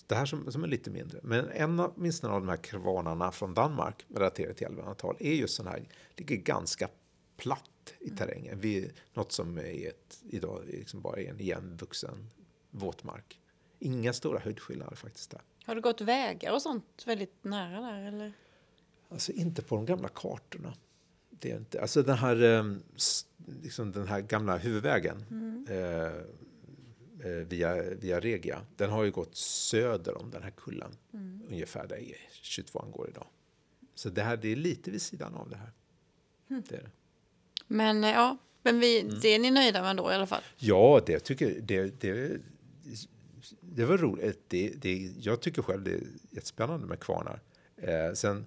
[0.08, 1.19] det här som, som är lite mindre.
[1.23, 5.56] Men en av, minst av de här kvarnarna från Danmark relaterat till 1100-tal är just
[5.56, 6.89] sån här, ligger ganska
[7.38, 8.17] platt i mm.
[8.17, 8.60] terrängen.
[8.60, 12.29] Vid något som är ett, idag liksom bara är en igenvuxen
[12.71, 13.39] våtmark.
[13.79, 15.41] Inga stora höjdskillnader faktiskt där.
[15.65, 18.34] Har det gått vägar och sånt väldigt nära där eller?
[19.10, 20.73] Alltså inte på de gamla kartorna.
[21.29, 21.82] Det är inte.
[21.82, 22.84] Alltså den här, ehm,
[23.62, 25.65] liksom den här gamla huvudvägen mm.
[25.69, 26.23] eh, eh,
[27.30, 30.92] via, via Regia, den har ju gått söder om den här kullen.
[31.14, 31.42] Mm.
[31.50, 33.28] Ungefär där 22 går idag.
[33.96, 35.72] Så det här det är lite vid sidan av det här.
[36.50, 36.64] Mm.
[36.70, 36.92] Det är det.
[37.68, 39.20] Men eh, ja, men vi, mm.
[39.22, 40.42] det är ni nöjda med då i alla fall?
[40.58, 42.42] Ja, det tycker det, det,
[43.62, 44.44] det var roligt.
[44.48, 47.42] Det, det, jag tycker själv det är jättespännande med kvarnar.
[47.78, 48.46] Eh, sen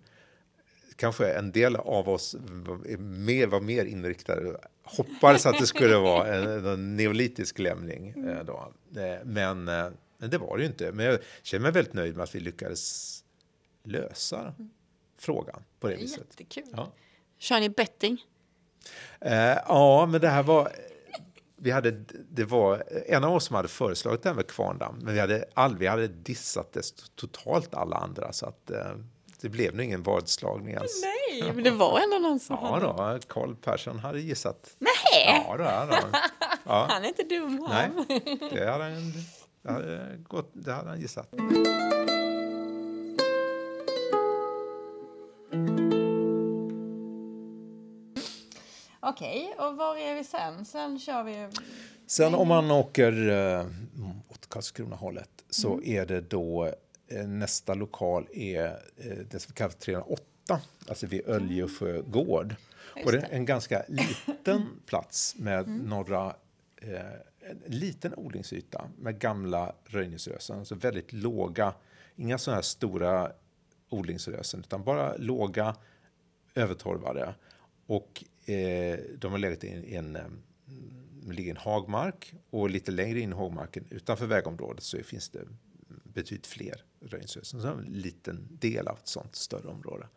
[0.96, 4.56] kanske en del av oss var mer, var mer inriktade
[4.86, 8.08] hoppades att det skulle vara en, en neolitisk lämning.
[8.08, 8.46] Eh, mm.
[8.46, 8.72] då.
[9.00, 10.92] Eh, men, eh, men det var det ju inte.
[10.92, 13.24] Men jag känner mig väldigt nöjd med att vi lyckades
[13.82, 14.70] lösa mm.
[15.18, 16.26] frågan på det, det viset.
[16.30, 16.72] Jättekul.
[16.72, 16.92] Ja.
[17.38, 18.24] Kör ni betting?
[19.20, 20.72] Eh, ja, men det här var
[21.58, 21.90] vi hade,
[22.30, 25.44] det var en av oss som hade föreslagit det här med kvarndamm, men vi hade,
[25.54, 26.82] all, vi hade dissat det
[27.14, 28.96] totalt alla andra så att eh,
[29.40, 31.02] det blev nog ingen vadslagning alls.
[31.02, 34.76] Nej, men det var ändå någon som Ja då, Carl Persson hade gissat.
[34.78, 35.44] Nej!
[35.48, 36.10] Ja, då, hade han.
[36.64, 36.86] Ja.
[36.90, 38.06] han är inte dum han.
[38.08, 39.12] Nej, det hade han,
[39.62, 41.34] det hade gått, det hade han gissat.
[49.00, 50.64] Okej, och var är vi sen?
[50.64, 51.48] Sen kör vi...
[52.06, 53.66] Sen om man åker äh,
[54.28, 55.84] åt Karlskrona-hållet så mm.
[55.84, 56.74] är det då
[57.08, 58.64] nästa lokal är
[58.96, 60.22] äh, det som kallas 308,
[60.88, 62.54] alltså vid Öljesjö gård.
[63.04, 65.78] och det är en ganska liten plats med mm.
[65.78, 66.36] några
[67.40, 71.74] en liten odlingsyta med gamla röjningsrösen, alltså väldigt låga,
[72.16, 73.32] inga sådana här stora
[73.88, 75.76] odlingsrösen utan bara låga
[76.54, 77.34] övertorvade.
[77.86, 80.42] Och Eh, de har legat i en, en,
[81.32, 85.40] ligger i en hagmark och lite längre in i hagmarken utanför vägområdet så finns det
[86.16, 87.62] betydligt fler röjningsrösen.
[87.62, 90.08] Så en liten del av ett sånt större område.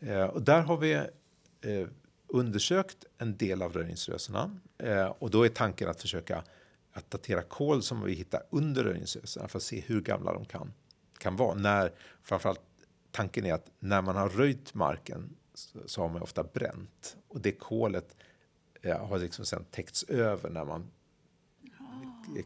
[0.00, 0.92] Eh, och där har vi
[1.60, 1.88] eh,
[2.26, 6.44] undersökt en del av röjningsrösena eh, och då är tanken att försöka
[6.92, 10.72] att datera kol som vi hittar under röjningsrösena för att se hur gamla de kan,
[11.18, 11.54] kan vara.
[11.54, 11.92] När,
[12.22, 12.60] framförallt
[13.10, 17.40] tanken är att när man har röjt marken så, så har man ofta bränt och
[17.40, 18.16] det kolet
[18.82, 20.90] eh, har liksom sen täckts över när man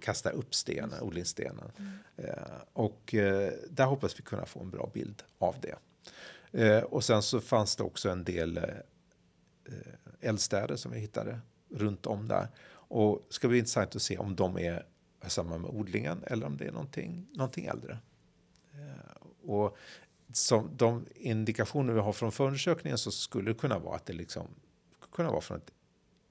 [0.00, 1.72] kasta upp stenen, odlingsstenen.
[1.78, 1.92] Mm.
[2.16, 5.78] Eh, och eh, där hoppas vi kunna få en bra bild av det.
[6.52, 11.40] Eh, och sen så fanns det också en del eh, eh eldstäder som vi hittade
[11.70, 12.48] runt om där.
[12.70, 14.86] Och det ska bli intressant att se om de är
[15.26, 17.98] samma med odlingen eller om det är någonting, någonting äldre.
[18.72, 19.76] Eh, och
[20.32, 24.46] som de indikationer vi har från förundersökningen så skulle det kunna vara att det liksom
[25.12, 25.70] kunna vara från ett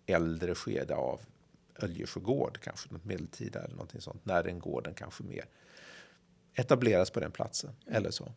[0.06, 1.22] äldre skede av
[1.80, 5.46] Öljesjö gård, kanske något medeltida eller någonting sånt, när den gården kanske mer
[6.54, 8.34] etableras på den platsen eller så.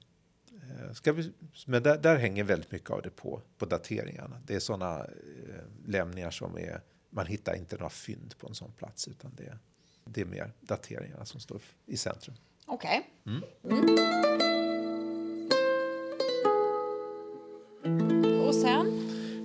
[0.50, 1.33] Eh, ska vi,
[1.66, 4.40] men där, där, hänger väldigt mycket av det på, på dateringarna.
[4.46, 8.72] Det är sådana eh, lämningar som är, man hittar inte några fynd på en sån
[8.72, 9.59] plats utan det,
[10.05, 12.37] det är mer dateringarna som står i centrum.
[12.66, 13.11] Okej.
[13.24, 13.35] Okay.
[13.35, 13.44] Mm.
[13.64, 14.20] Mm.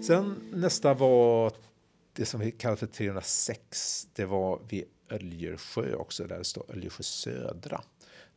[0.06, 1.52] Sen nästa var
[2.16, 4.08] det som vi kallar för 306.
[4.14, 7.82] Det var vid Öljersjö också, där det står Öljersjö södra.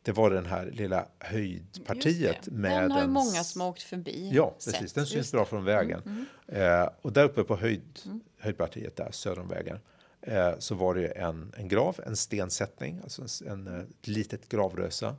[0.01, 2.47] Det var den här lilla höjdpartiet.
[2.47, 4.29] Med den har ju många som har åkt förbi.
[4.33, 4.93] Ja, precis.
[4.93, 6.01] Den syns bra från vägen.
[6.05, 6.81] Mm, mm.
[6.81, 8.21] Eh, och där uppe på höjd, mm.
[8.37, 9.79] höjdpartiet där, söder om vägen,
[10.21, 15.15] eh, så var det en, en grav, en stensättning, alltså en, en ett litet gravrösa.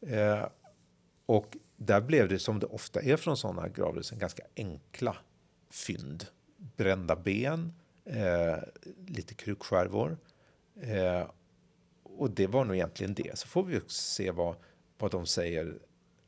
[0.00, 0.46] Eh,
[1.26, 5.16] och där blev det, som det ofta är från sådana gravrösen, ganska enkla
[5.70, 6.26] fynd.
[6.76, 7.72] Brända ben,
[8.04, 8.58] eh,
[9.06, 10.18] lite krukskärvor.
[10.80, 11.30] Eh,
[12.02, 13.38] och det var nog egentligen det.
[13.38, 14.56] Så får vi se vad,
[14.98, 15.78] vad de säger.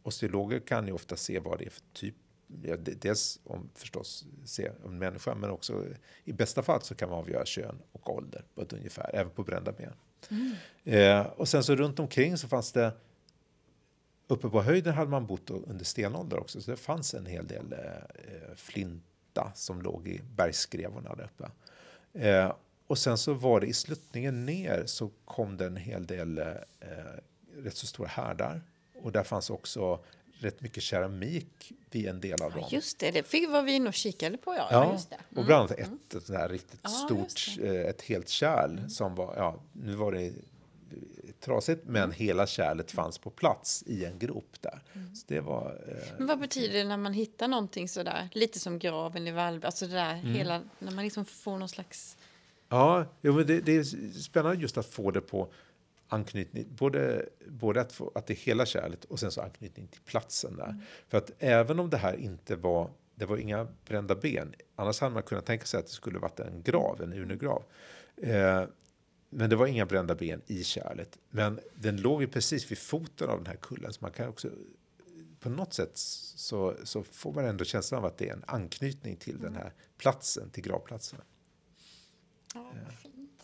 [0.02, 2.14] Osteologer kan ju ofta se vad det är för typ
[2.62, 5.86] Ja, dels om förstås se en människa, men också
[6.24, 9.42] i bästa fall så kan man avgöra kön och ålder på ett ungefär, även på
[9.42, 9.92] brända ben.
[10.30, 10.54] Mm.
[10.84, 12.92] Eh, och sen så runt omkring så fanns det
[14.26, 17.72] Uppe på höjden hade man bott under stenålder också, så det fanns en hel del
[17.72, 21.50] eh, flint grotta som låg i bergsskrevorna där uppe.
[22.28, 22.52] Eh,
[22.86, 26.44] och sen så var det i sluttningen ner så kom det en hel del eh,
[27.56, 28.62] rätt så stora härdar.
[29.02, 32.64] Och där fanns också rätt mycket keramik vid en del av dem.
[32.70, 34.54] Just det, det fick, var vi inne och kikade på.
[34.54, 35.16] Ja, Ja, just det.
[35.16, 35.38] Mm.
[35.40, 39.14] och bland annat ett, ett sånt här riktigt Ja, stort, eh, ett helt kärl som
[39.14, 40.32] var, ja, nu var det
[41.44, 42.12] trasigt, men Mm.
[42.16, 44.82] hela kärlet fanns på plats i en grop där.
[44.92, 45.14] Mm.
[45.14, 48.78] Så det var, eh, Men vad betyder det när man hittar någonting sådär, lite som
[48.78, 50.32] graven i Vallby, alltså det där Mm.
[50.34, 52.16] hela, när man liksom får någon slags...
[52.68, 53.84] ja, jo, men det, det är
[54.20, 55.52] spännande just att få det på
[56.08, 60.00] anknytning, både, både att, få, att det är hela kärlet och sen så anknytning till
[60.00, 60.76] platsen där.
[61.08, 65.14] För att även om det här inte var, det var inga brända ben, annars hade
[65.14, 67.62] man kunnat tänka sig att det skulle varit en grav, en urnegrav.
[68.16, 68.62] Eh,
[69.32, 71.18] men det var inga brända ben i kärlet.
[71.30, 74.50] Men den låg ju precis vid foten av den här kullen, så man kan också
[75.40, 79.16] på något sätt så, så får man ändå känslan av att det är en anknytning
[79.16, 81.20] till den här platsen, till gravplatsen.
[82.54, 83.42] Ja, fint.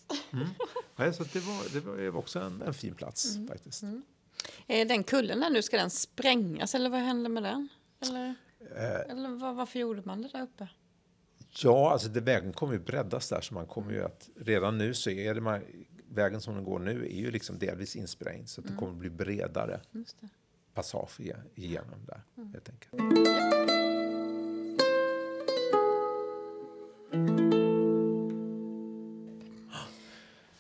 [0.97, 3.83] Ja, så det, var, det var också en, en fin plats faktiskt.
[4.67, 7.69] Eh, Den kullen där nu, ska den sprängas eller vad hände med den?
[8.01, 8.35] Eller,
[8.77, 9.01] Eh.
[9.11, 10.69] eller var, varför gjorde man det där uppe?
[11.51, 14.95] Ja, alltså det, vägen kommer ju breddas där så man kommer ju att redan nu
[14.95, 15.61] så är det man,
[16.09, 19.11] vägen som den går nu är ju liksom delvis insprängd så att det kommer bli
[19.11, 19.81] bredare
[20.75, 23.19] passage igen- igenom där helt enkelt.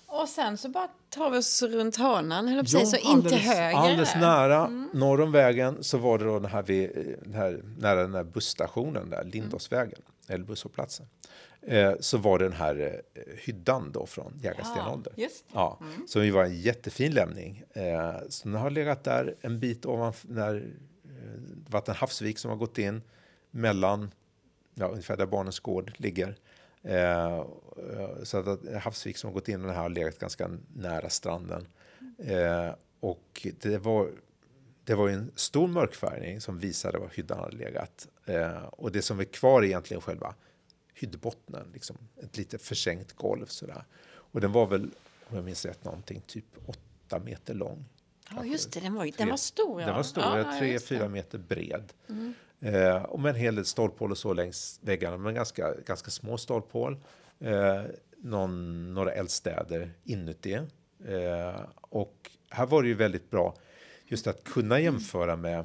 [0.06, 3.76] Och sen så bara tar vi oss runt hörnan, på att säga, så alldeles, höger.
[3.76, 4.20] alldeles där.
[4.20, 8.14] nära, norr om vägen, så var det då den här, vid, den här nära den
[8.14, 11.06] här busstationen där, Lindåsvägen, eller busshållplatsen.
[11.62, 15.12] Eh, så var det den här eh, hyddan då från Jägarstenålder.
[15.16, 15.44] Ja, just.
[15.52, 17.64] Ja, som ju var en jättefin lämning.
[17.72, 20.72] Eh, så den har legat där en bit ovanför, när
[21.72, 23.02] eh, det havsvik som har gått in
[23.50, 24.10] mellan,
[24.74, 26.36] ja, ungefär där Barnens gård ligger.
[26.82, 27.46] Eh,
[28.22, 31.68] så att havsvik som har gått in, den här har legat ganska nära stranden.
[33.00, 34.10] Och det var,
[34.84, 38.08] det var ju en stor mörkfärgning som visade var hyddan hade legat.
[38.28, 40.34] Eh, och det som är kvar är egentligen själva
[40.94, 43.84] hyddbottnen, liksom ett lite försänkt golv sådär.
[44.10, 44.90] Och den var väl,
[45.28, 47.84] om jag minns rätt, någonting typ åtta meter lång.
[48.30, 49.80] Ja, just det, den var, ju- den var stor.
[49.80, 49.86] Ja.
[49.86, 51.92] Den var stor, ja, tre, fyra meter bred.
[52.60, 56.38] Eh, och med en hel del stolphål och så längs väggarna, men ganska, ganska små
[56.38, 56.96] stolphål.
[57.40, 57.82] Eh,
[58.16, 60.52] någon, några eldstäder inuti.
[61.04, 63.54] Eh, och här var det ju väldigt bra
[64.06, 65.64] just att kunna jämföra med,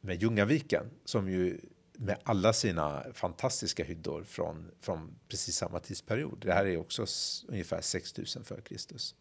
[0.00, 1.60] med Ljungaviken som ju
[2.02, 6.38] med alla sina fantastiska hyddor från, från precis samma tidsperiod.
[6.40, 7.06] Det här är också
[7.48, 9.14] ungefär 6000 före Kristus.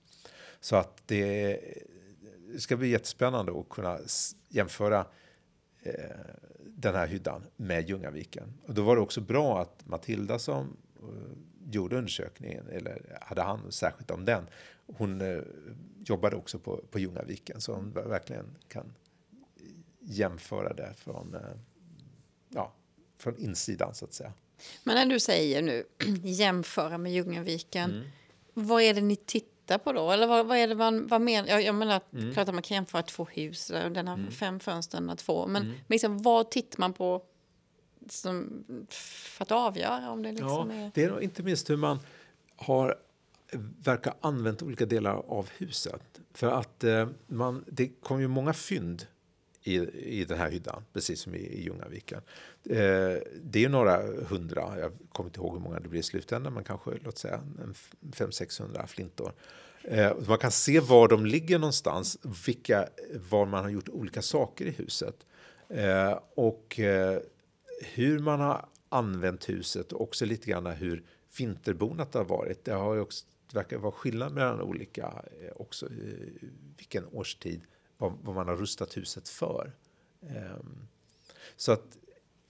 [0.59, 1.59] Så att det,
[2.53, 3.99] det ska bli jättespännande att kunna
[4.49, 5.05] jämföra
[5.81, 5.93] eh,
[6.59, 8.53] den här hyddan med Ljungaviken.
[8.67, 13.73] Och då var det också bra att Matilda som eh, gjorde undersökningen, eller hade hand
[13.73, 14.47] särskilt om den,
[14.97, 15.41] hon eh,
[16.05, 18.93] jobbade också på, på Ljungaviken så hon verkligen kan
[19.99, 21.41] jämföra det från, eh,
[22.49, 22.73] ja,
[23.17, 24.33] från insidan så att säga.
[24.83, 25.83] Men när du säger nu
[26.23, 28.07] jämföra med Ljungaviken, Mm.
[28.53, 30.11] vad är det ni tittar på då?
[30.11, 31.47] Eller vad, vad är det man vad menar?
[31.49, 32.33] Jag, jag menar, Mm.
[32.33, 35.47] klart att man kan jämföra två hus, där den har fem fönster, den har två.
[35.47, 37.23] Men, men liksom, vad tittar man på
[38.09, 40.91] som, för att avgöra om det liksom Ja, är...
[40.93, 41.99] det är inte minst hur man
[42.55, 42.95] har
[43.83, 46.19] verkar använt olika delar av huset.
[46.33, 49.05] För att eh, man, det kom ju många fynd
[49.63, 49.75] i,
[50.19, 52.21] i den här hyddan, precis som i, i Ljungaviken.
[52.69, 52.75] Eh,
[53.41, 56.53] det är ju några hundra, jag kommer inte ihåg hur många det blir i slutändan,
[56.53, 57.41] men kanske låt säga
[58.01, 59.33] 500-600 flintor.
[59.83, 62.87] Eh, man kan se var de ligger någonstans, vilka,
[63.29, 65.25] var man har gjort olika saker i huset.
[65.69, 67.19] Eh, och eh,
[67.93, 71.03] hur man har använt huset och också lite grann hur
[71.37, 72.65] vinterbonat har varit.
[72.65, 75.91] Det har ju också, det verkar vara skillnad mellan olika, eh, också eh,
[76.77, 77.61] vilken årstid,
[77.99, 79.71] vad, vad man har rustat huset för.
[80.21, 80.87] Ehm,
[81.55, 81.97] så att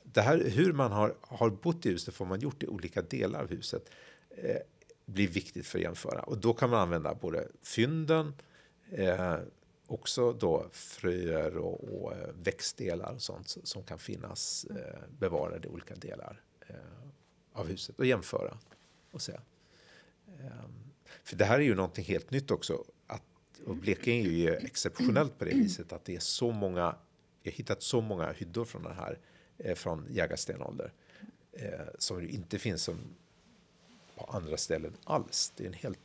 [0.03, 3.41] det här, hur man har, har bott i huset, får man gjort i olika delar
[3.41, 3.89] av huset,
[4.29, 4.57] eh,
[5.05, 6.21] blir viktigt för att jämföra.
[6.23, 8.33] Och då kan man använda både fynden,
[8.91, 9.37] eh,
[9.87, 15.71] också då fröer och, och eh, växtdelar och sånt som- kan finnas eh, bevarade i
[15.71, 16.75] olika delar eh,
[17.53, 18.57] av huset och jämföra
[19.11, 19.33] och se.
[20.27, 20.91] Ehm,
[21.23, 22.83] för det här är ju någonting helt nytt också.
[23.65, 26.95] Och Blekinge är ju exceptionellt på det viset att det är så många,
[27.43, 29.17] jag har hittat så många hyddor från den här,
[29.57, 30.91] eh, från jägarstenålder,
[31.51, 32.97] eh, som inte finns som
[34.15, 35.53] på andra ställen alls.
[35.55, 35.99] Det är, en helt,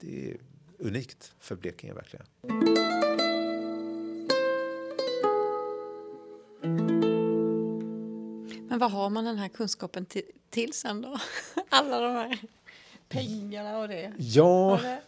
[0.00, 0.36] det är
[0.78, 2.26] unikt för Blekinge verkligen.
[8.68, 11.18] Men vad har man den här kunskapen till, till sen då?
[11.68, 12.38] Alla de här
[13.08, 14.12] pengarna och det.
[14.18, 14.98] Ja, eh,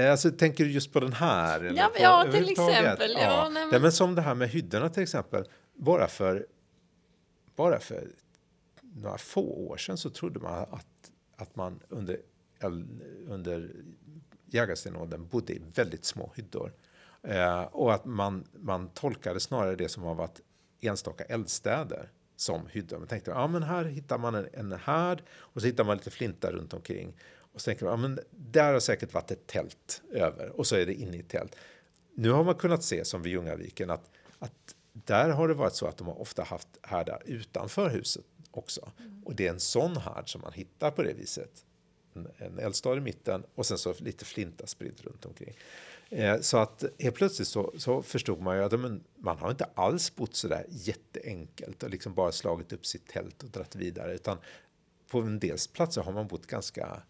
[0.00, 1.60] alltså tänker du just på den här?
[1.60, 3.10] eller Ja, på ja, till exempel.
[3.18, 5.44] Ja, nej, men- Nej, men som det här med hyddorna till exempel.
[5.74, 6.46] Bara för,
[7.56, 8.08] bara för
[8.94, 10.86] några få år sedan så trodde man att,
[11.36, 12.18] att man under,
[13.28, 13.70] under
[14.46, 16.72] jägarstenåldern bodde i väldigt små hyddor.
[17.22, 20.40] Eh, och att man, man tolkade snarare det som har varit
[20.80, 22.98] enstaka eldstäder som hyddor.
[22.98, 26.10] Man tänkte, ja men här hittar man en, en härd och så hittar man lite
[26.10, 27.16] flintar runt omkring.
[27.52, 30.76] Och så tänker man, ja men där har säkert varit ett tält över och så
[30.76, 31.56] är det inne i ett tält.
[32.14, 35.86] Nu har man kunnat se som vid Ljungaviken att, att där har det varit så
[35.86, 38.92] att de har ofta haft härdar utanför huset också.
[39.24, 41.64] Och det är en sån härd som man hittar på det viset.
[42.14, 45.54] En, en eldstad i mitten och sen så lite flinta spridd runt omkring.
[46.10, 49.64] Eh, så att helt plötsligt så, så förstod man ju att men, man har inte
[49.74, 54.14] alls bott så där jätteenkelt och liksom bara slagit upp sitt tält och dratt vidare
[54.14, 54.38] utan
[55.10, 57.02] på en del platser har man bott ganska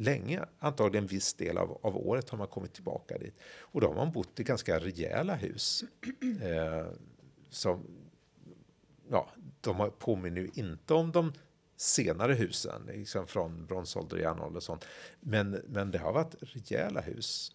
[0.00, 0.44] länge.
[0.58, 3.34] Antagligen en viss del av, av året har man kommit tillbaka dit.
[3.60, 5.84] Och då har man bott i ganska rejäla hus.
[6.42, 6.86] Eh,
[7.50, 7.86] som,
[9.10, 9.30] ja,
[9.60, 11.32] de påminner ju inte om de
[11.76, 14.84] senare husen, liksom från bronsålder, järnålder och sånt.
[15.20, 17.52] Men, men det har varit rejäla hus.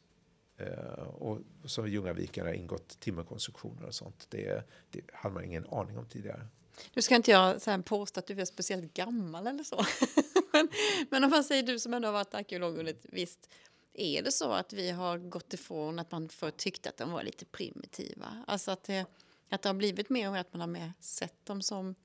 [0.58, 4.28] Eh, och som i Ljungaviken har ingått timmerkonstruktioner och sånt.
[4.30, 6.48] Det, det hade man ingen aning om tidigare.
[6.94, 9.86] Nu ska inte jag så här påstå att du är speciellt gammal eller så.
[10.54, 10.70] men,
[11.10, 13.50] men om man säger du som ändå har varit arkeolog under ett visst...
[13.94, 17.24] Är det så att vi har gått ifrån att man förr tyckte att de var
[17.24, 18.44] lite primitiva?
[18.48, 19.06] Alltså att det,
[19.50, 21.96] att det har blivit mer och mer att man har mer sett dem som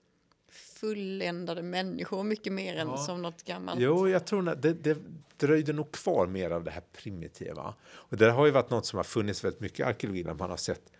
[0.50, 2.96] fulländade människor mycket mer än Ja.
[2.96, 3.80] som något gammalt.
[3.80, 4.98] Jo, jag tror att det, det
[5.36, 7.74] dröjde nog kvar mer av det här primitiva.
[7.84, 10.50] Och det har ju varit något som har funnits väldigt mycket i arkeologin, att man
[10.50, 10.92] har sett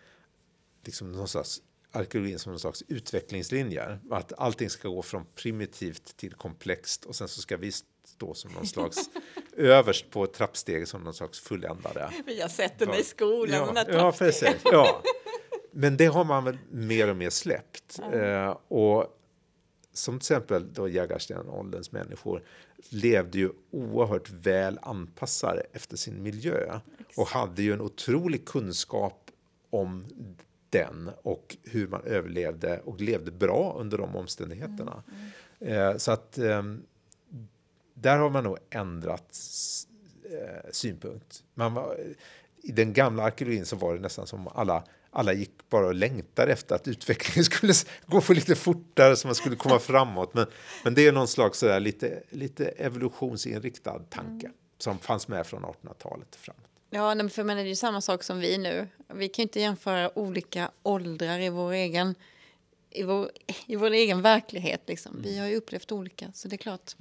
[0.84, 1.62] liksom någon slags
[1.96, 4.00] arkeologin som någon slags utvecklingslinjer.
[4.10, 7.72] Att allting ska gå från primitivt till komplext och sen så ska vi
[8.04, 9.10] stå som någon slags
[9.56, 12.10] överst på trappsteget som någon slags fulländare.
[12.26, 13.72] Vi har sett den i skolan.
[13.74, 14.56] Ja, ja, precis.
[14.64, 15.02] Ja.
[15.70, 18.00] Men det har man väl mer och mer släppt.
[18.12, 19.16] Eh, och
[19.92, 22.42] som till exempel då jägarstenålderns människor
[22.88, 26.80] levde ju oerhört väl anpassade efter sin miljö
[27.16, 29.30] och hade ju en otrolig kunskap
[29.70, 30.06] om
[30.70, 35.02] den och hur man överlevde och levde bra under de omständigheterna.
[35.60, 36.82] Eh, så att ehm,
[37.94, 39.38] där har man nog ändrat
[40.30, 41.44] eh, synpunkt.
[41.54, 41.96] Man var,
[42.62, 46.52] I den gamla arkeologin så var det nästan som alla, alla gick bara och längtade
[46.52, 47.72] efter att utvecklingen skulle
[48.06, 50.34] gå för lite fortare så man skulle komma framåt.
[50.34, 50.46] Men,
[50.84, 56.34] men det är någon slags sådär lite, lite evolutionsinriktad tanke som fanns med från 1800-talet
[56.34, 56.75] och framåt.
[56.96, 58.88] Ja, nej, för men det är ju samma sak som vi nu.
[59.14, 62.14] Vi kan ju inte jämföra olika åldrar i vår egen,
[62.90, 63.30] i vår,
[63.66, 64.82] i vår egen verklighet.
[64.86, 65.20] Liksom.
[65.22, 66.96] Vi har ju upplevt olika, så det är klart.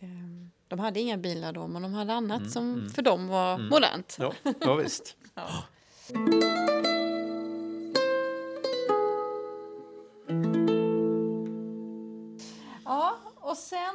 [0.00, 4.16] Ehm, De hade inga bilar då, men de hade annat som för dem var modernt.
[4.20, 5.16] Ja, ja visst.
[5.34, 5.64] Ja.
[12.84, 13.94] ja, och sen...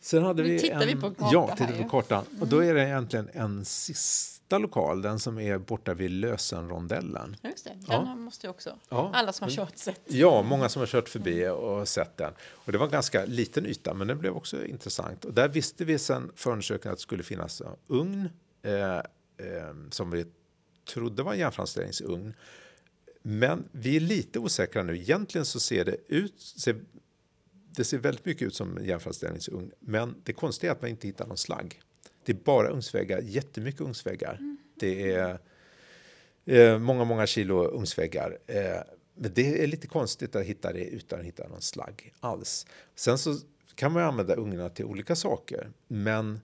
[0.00, 2.24] Sen hade Nu vi tittar en, vi på kartan Ja, tittar på kartan.
[2.40, 7.36] Och då är det egentligen en sista lokal, den som är borta vid Lösenrondellen.
[7.42, 8.14] Just det, den Ja.
[8.14, 8.78] måste jag också.
[8.88, 9.10] Ja.
[9.14, 10.00] Alla som har kört sett.
[10.06, 12.32] Ja, många som har kört förbi och sett den.
[12.52, 15.24] Och det var en ganska liten yta, men den blev också intressant.
[15.24, 18.28] Och där visste vi sen förundersökningen att det skulle finnas en ugn
[18.62, 19.02] eh, eh,
[19.90, 20.26] som vi
[20.88, 22.34] trodde var en järnframställningsugn.
[23.22, 24.96] Men vi är lite osäkra nu.
[24.96, 26.80] Egentligen så ser det ut, ser,
[27.70, 31.06] det ser väldigt mycket ut som en järnframställningsugn, men det konstiga är att man inte
[31.06, 31.80] hittar någon slagg.
[32.28, 34.56] Det är bara ugnsväggar, jättemycket ugnsväggar.
[34.74, 35.38] Det är
[36.44, 38.38] eh, många, många kilo ugnsväggar.
[38.46, 38.80] Eh,
[39.14, 42.66] men det är lite konstigt att hitta det utan att hitta någon slagg alls.
[42.94, 43.34] Sen så
[43.74, 46.40] kan man ju använda ugnarna till olika saker, men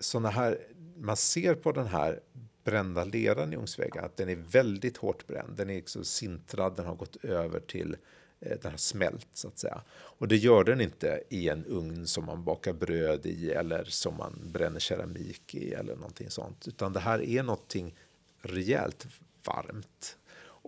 [0.00, 0.58] såna här,
[0.96, 2.20] man ser på den här
[2.64, 5.56] brända leran i ugnsväggen att den är väldigt hårt bränd.
[5.56, 7.96] Den är liksom sintrad, den har gått över till
[8.40, 9.82] Eh, den har smält så att säga.
[9.90, 14.16] Och det gör den inte i en ugn som man bakar bröd i eller som
[14.16, 16.68] man bränner keramik i eller någonting sånt.
[16.68, 17.94] Utan det här är någonting
[18.40, 19.06] rejält
[19.44, 20.18] varmt.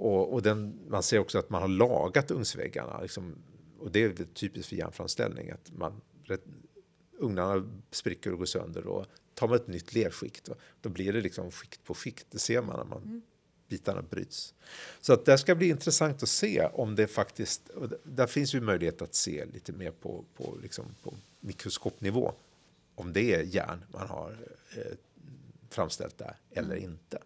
[0.01, 3.01] Och, och den, man ser också att man har lagat ugnsväggarna.
[3.01, 3.35] Liksom,
[3.79, 5.51] och det är typiskt för järnframställning.
[5.51, 6.01] Att man,
[7.19, 10.49] ugnarna spricker och går sönder och tar man ett nytt lerskikt.
[10.81, 12.27] Då blir det liksom skikt på skikt.
[12.31, 13.23] Det ser man när man, mm
[13.69, 14.55] bitarna bryts.
[15.01, 17.71] Så att det ska bli intressant att se om det faktiskt...
[18.03, 22.33] Där finns ju möjlighet att se lite mer på, på, liksom på mikroskopnivå.
[22.95, 24.37] Om det är järn man har
[24.77, 24.97] eh,
[25.71, 27.19] framställt där eller inte.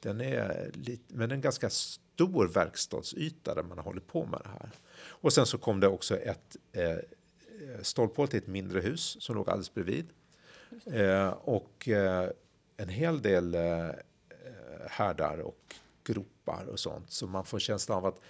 [0.00, 4.48] Den är lite, men en ganska stor verkstadsyta där man har hållit på med det
[4.48, 4.70] här.
[4.98, 6.96] Och sen så kom det också ett eh,
[7.82, 10.06] stolphål till ett mindre hus som låg alldeles bredvid.
[10.86, 12.30] Eh, och eh,
[12.76, 13.90] en hel del eh,
[14.90, 15.74] härdar och
[16.04, 17.10] gropar och sånt.
[17.10, 18.20] Så man får känslan av att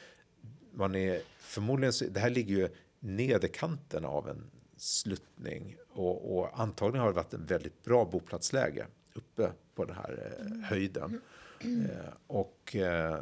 [0.72, 2.68] man är förmodligen, det här ligger ju
[3.00, 9.52] nederkanten av en sluttning och, och antagligen har det varit en väldigt bra boplatsläge uppe
[9.74, 11.20] på den här eh, höjden.
[11.60, 13.18] Eh, och eh,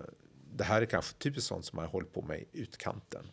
[0.54, 3.26] det här är kanske typiskt sånt som man har hållit på med i utkanten.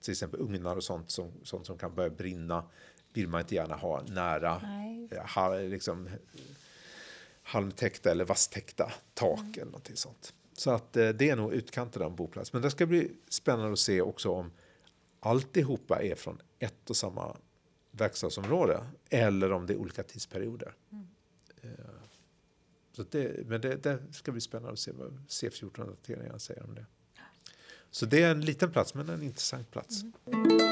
[0.00, 2.64] Till exempel ugnar och sånt som, sånt som kan börja brinna
[3.12, 4.62] vill man inte gärna ha nära
[5.34, 6.08] ha, liksom,
[7.44, 9.52] halmtäckta eller vasstäckta tak mm.
[9.54, 10.34] eller någonting sånt.
[10.52, 12.52] Så att eh, det är nog utkanten av en boplats.
[12.52, 14.52] Men det ska bli spännande att se också om
[15.20, 17.36] alltihopa är från ett och samma
[17.90, 20.74] verkstadsområde eller om det är olika tidsperioder.
[20.92, 21.06] Mm.
[21.62, 21.70] Eh,
[22.92, 26.86] så det, men det, det, ska bli spännande att se vad C14-dateringarna säger om det.
[27.90, 30.02] Så det är en liten plats, men en intressant plats.
[30.02, 30.63] Mm.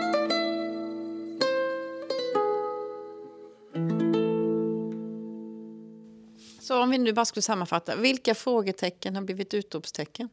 [6.73, 10.29] Så om vi nu bara skulle sammanfatta, vilka frågetecken har blivit utropstecken?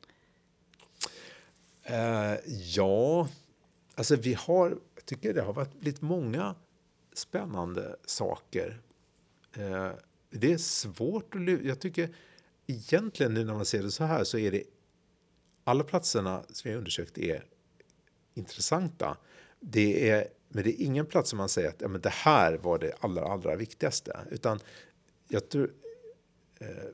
[1.90, 3.28] Uh, ja,
[3.96, 6.56] alltså vi har, jag tycker det har varit lite många
[7.14, 8.82] spännande saker.
[9.58, 9.92] Uh,
[10.30, 12.16] det är svårt att Jag tycker
[12.68, 14.64] egentligen nu när man ser det så här så är det
[15.64, 17.46] alla platserna som jag undersökt är
[18.34, 19.18] intressanta.
[19.60, 22.58] Det är, men det är ingen plats som man säger att ja, men det här
[22.58, 24.20] var det allra, allra viktigaste.
[24.32, 24.60] Utan
[25.28, 25.72] jag tror,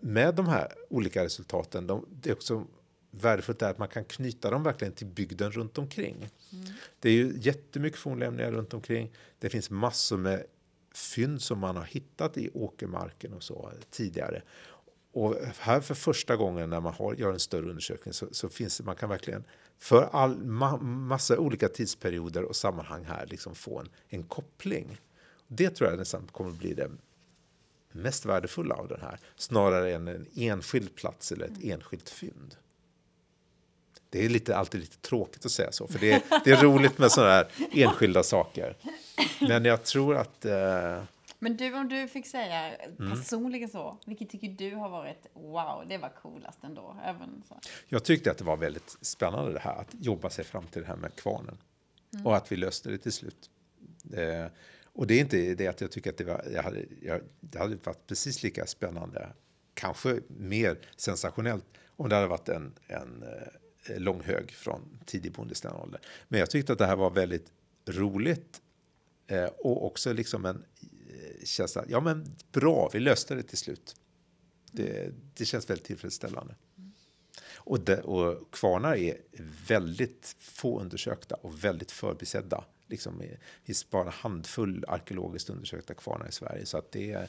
[0.02, 2.68] med de här olika resultaten, de, det är också
[3.12, 6.16] värdefullt att man kan knyta dem verkligen till bygden runt omkring.
[6.52, 6.66] Mm.
[7.00, 9.12] Det är ju jättemycket fornlämningar runt omkring.
[9.40, 10.44] Det finns massor med
[10.94, 14.42] fynd som man har hittat i åkermarken och så tidigare.
[15.12, 18.78] Och här för första gången när man har, gör en större undersökning så, så finns
[18.78, 19.44] det, man kan verkligen
[19.80, 25.02] för all, ma, massa olika tidsperioder och sammanhang här liksom få en, en koppling.
[25.48, 26.92] Det tror jag nästan kommer bli det
[27.96, 32.56] mest värdefulla av den här, snarare än en enskild plats eller ett enskilt fynd.
[34.10, 36.98] Det är lite, alltid lite tråkigt att säga så, för det är, det är roligt
[36.98, 38.78] med sådana här enskilda saker.
[39.40, 40.46] Men jag tror att...
[40.46, 41.04] Eh...
[41.40, 43.12] Men du, om du fick säga mm.
[43.12, 46.98] personligen så, vilket tycker du har varit wow, det var coolast ändå?
[47.04, 47.60] Även så.
[47.88, 50.88] Jag tyckte att det var väldigt spännande det här att jobba sig fram till det
[50.88, 51.58] här med kvarnen.
[52.14, 52.26] Mm.
[52.26, 53.50] Och att vi löste det till slut.
[54.14, 54.46] Eh,
[54.96, 57.60] och det är inte det att jag tycker att det, var, jag hade, jag, det
[57.60, 59.30] hade varit precis lika spännande,
[59.74, 61.66] kanske mer sensationellt,
[61.96, 63.24] om det hade varit en, en
[63.90, 66.02] eh, lång hög från tidig bondestenålder.
[66.28, 67.52] Men jag tyckte att det här var väldigt
[67.88, 68.62] roligt
[69.28, 70.66] Eh, och också liksom en
[71.10, 73.96] eh, känsla, ja men bra, vi löste det till slut.
[74.72, 76.56] Det, det känns väldigt tillfredsställande.
[77.54, 79.18] Och, det, och kvarnar är
[79.68, 82.64] väldigt få undersökta och väldigt förbisedda.
[82.88, 87.28] Liksom, det finns bara en handfull arkeologiskt undersökta kvarnar i Sverige, så att det är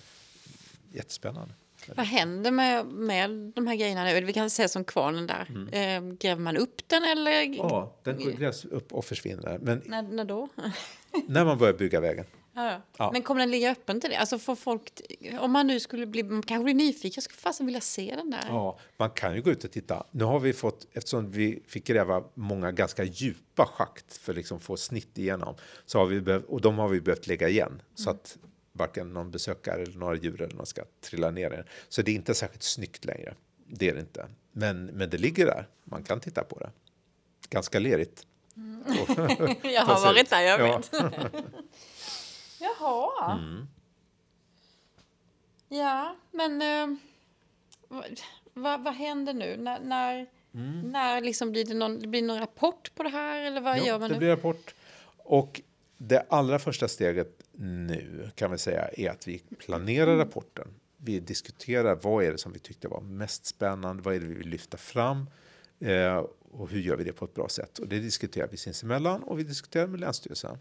[0.92, 1.54] jättespännande.
[1.96, 4.20] Vad händer med, med de här grejerna nu?
[4.20, 5.46] Vi kan säga som kvarnen där.
[5.48, 5.68] Mm.
[5.68, 7.56] Eh, gräver man upp den eller?
[7.56, 9.58] Ja, den grävs upp och försvinner.
[9.62, 10.48] Men när, när då?
[11.28, 12.24] när man börjar bygga vägen.
[12.56, 13.10] Ja, ja.
[13.12, 14.16] Men kommer den ligga öppen till det?
[14.16, 15.00] Alltså får folk,
[15.40, 18.44] om man nu skulle bli, kanske bli nyfiken, jag skulle fasen vilja se den där.
[18.48, 20.06] Ja, man kan ju gå ut och titta.
[20.10, 24.60] Nu har vi fått, eftersom vi fick gräva många ganska djupa schakt för att liksom
[24.60, 25.54] få snitt igenom,
[25.86, 27.68] så har vi behövt, och de har vi behövt lägga igen.
[27.68, 27.80] Mm.
[27.94, 28.38] Så att
[28.72, 32.14] varken någon besökare eller några djur eller någon ska trilla ner i Så det är
[32.14, 33.34] inte särskilt snyggt längre.
[33.66, 34.28] Det är det inte.
[34.52, 35.68] Men, men det ligger där.
[35.84, 36.70] Man kan titta på det.
[37.50, 38.26] Ganska lerigt.
[38.56, 38.84] Mm.
[39.62, 40.92] jag har varit där, jag vet.
[42.60, 43.38] Jaha.
[43.38, 43.66] Mm.
[45.68, 46.98] Ja, men uh,
[48.54, 49.56] vad, vad händer nu?
[49.56, 50.80] När, när, mm.
[50.80, 53.40] när liksom blir det någon, det blir någon rapport på det här?
[53.40, 54.18] Eller vad ja, gör man det nu?
[54.18, 54.74] blir rapport.
[55.16, 55.60] Och
[55.96, 60.18] det allra första steget nu kan vi säga är att vi planerar mm.
[60.18, 60.68] rapporten.
[60.96, 64.34] Vi diskuterar vad är det som vi tyckte var mest spännande, vad är det vi
[64.34, 65.26] vill lyfta fram
[65.80, 67.78] eh, och hur gör vi det på ett bra sätt.
[67.78, 70.58] Och det diskuterar vi sinsemellan och vi diskuterar med Länsstyrelsen.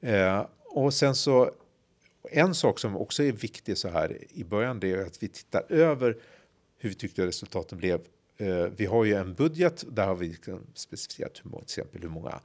[0.00, 0.46] Eh,
[0.84, 1.50] och sen så
[2.30, 5.72] en sak som också är viktig så här i början det är att vi tittar
[5.72, 6.16] över
[6.78, 8.00] hur vi tyckte resultaten blev.
[8.36, 12.08] Eh, vi har ju en budget, där har vi liksom specificerat hur, till exempel hur
[12.08, 12.40] många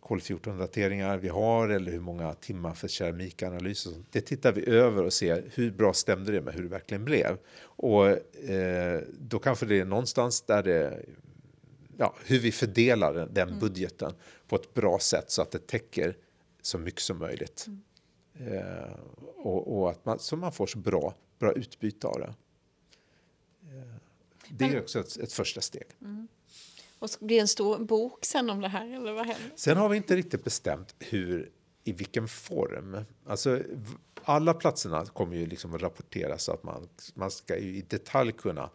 [0.00, 3.88] kol-14-dateringar vi har eller hur många timmar för keramikanalys.
[4.10, 7.38] Det tittar vi över och ser hur bra stämde det med hur det verkligen blev.
[7.60, 8.08] Och
[8.50, 11.04] eh, då kanske det är någonstans där det
[11.96, 13.60] ja, hur vi fördelar den, den mm.
[13.60, 14.12] budgeten
[14.48, 16.16] på ett bra sätt så att det täcker
[16.66, 17.66] så mycket som möjligt.
[17.66, 17.82] Mm.
[18.56, 18.98] Eh,
[19.36, 22.34] och, och, att man, så man får så bra, bra utbyte av det.
[23.62, 23.94] Eh,
[24.48, 25.86] det är också ett, ett första steg.
[26.00, 26.28] Mm.
[26.98, 29.52] Och ska bli en stor bok sen om det här eller vad händer?
[29.56, 31.50] Sen har vi inte riktigt bestämt hur,
[31.84, 33.04] i vilken form.
[33.26, 33.62] Alltså
[34.22, 38.70] alla platserna kommer ju liksom att rapporteras så att man, man ska i detalj kunna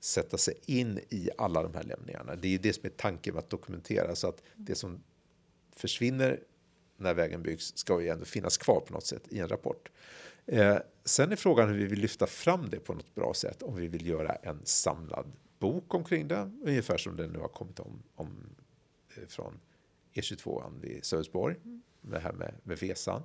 [0.00, 2.36] sätta sig in i alla de här lämningarna.
[2.36, 5.02] Det är ju det som är tanken med att dokumentera så att det som
[5.76, 6.40] försvinner
[7.04, 9.90] när vägen byggs ska ju ändå finnas kvar på något sätt i en rapport.
[10.46, 13.62] Eh, sen är frågan hur vi vill lyfta fram det på något bra sätt.
[13.62, 17.80] Om vi vill göra en samlad bok omkring det, ungefär som det nu har kommit
[17.80, 18.56] om, om
[19.16, 19.60] eh, från
[20.14, 21.82] E22 vid Sölvesborg, mm.
[22.00, 23.22] det här med, med Vesan.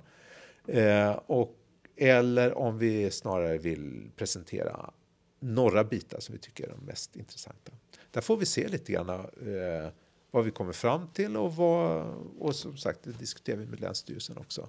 [0.66, 1.56] Eh, och,
[1.96, 4.92] eller om vi snarare vill presentera
[5.40, 7.72] några bitar som vi tycker är de mest intressanta.
[8.10, 9.90] Där får vi se lite grann eh,
[10.30, 12.06] vad vi kommer fram till och, vad,
[12.38, 14.68] och som sagt det diskuterar vi med Länsstyrelsen också.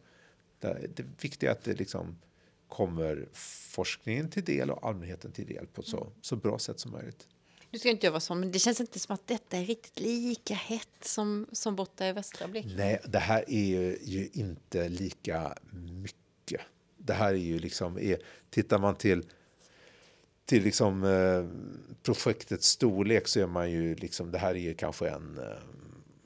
[0.59, 2.17] Det, det viktiga är att det liksom
[2.67, 3.29] kommer
[3.69, 7.27] forskningen till del och allmänheten till del på ett så, så bra sätt som möjligt.
[7.71, 10.53] Du ska inte göra så, men det känns inte som att detta är riktigt lika
[10.53, 12.75] hett som, som borta i västra Blekinge.
[12.75, 16.61] Nej, det här är ju, ju, inte lika mycket.
[16.97, 18.17] Det här är ju liksom, är,
[18.49, 19.25] tittar man till,
[20.45, 21.45] till liksom, eh,
[22.03, 25.57] projektets storlek så är man ju liksom, det här är ju kanske en eh,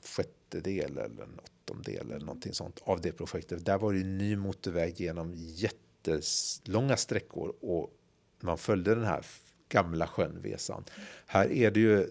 [0.04, 3.64] sjättedel eller en åttondel eller någonting sånt av det projektet.
[3.64, 7.90] Där var det ny motorväg genom jättelånga sträckor och
[8.40, 9.24] man följde den här
[9.68, 10.84] gamla sjön Vesan.
[11.26, 12.08] Här är det ju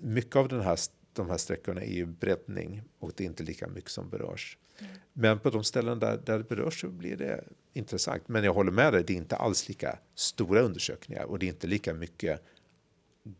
[0.00, 0.78] mycket av den här,
[1.12, 4.58] de här sträckorna är ju breddning och det är inte lika mycket som berörs.
[4.78, 4.92] Mm.
[5.12, 7.44] Men på de ställen där, där det berörs så blir det
[7.76, 8.28] intressant.
[8.28, 11.48] Men jag håller med dig, det är inte alls lika stora undersökningar och det är
[11.48, 12.42] inte lika mycket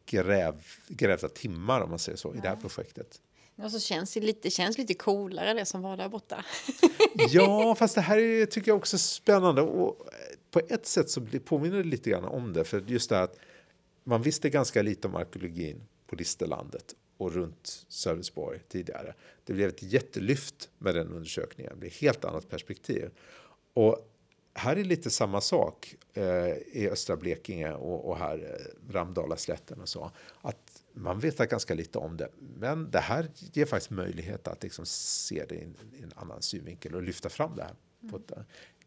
[0.07, 0.55] gräv,
[0.89, 3.21] grävda timmar om man säger så i det här projektet.
[3.63, 6.45] Och så känns det lite, känns lite coolare det som var där borta.
[7.29, 9.63] ja, fast det här är, tycker jag också är spännande.
[9.63, 10.09] Och
[10.51, 12.65] på ett sätt så påminner det lite grann om det.
[12.65, 13.39] För just det att
[14.05, 19.15] man visste ganska lite om arkeologin på Listerlandet och runt Sölvesborg tidigare.
[19.45, 21.73] Det blev ett jättelyft med den undersökningen.
[21.73, 23.11] Det blev ett helt annat perspektiv.
[23.75, 24.13] Och
[24.59, 29.89] här är lite samma sak eh, i östra Blekinge och, och här eh, Ramdalaslätten och
[29.89, 30.11] så.
[30.41, 32.31] Att man vet ganska lite om det.
[32.39, 36.43] Men det här ger faktiskt möjlighet att liksom se det i en, i en annan
[36.43, 37.75] synvinkel och lyfta fram det här.
[38.03, 38.15] Mm.
[38.15, 38.33] Ett,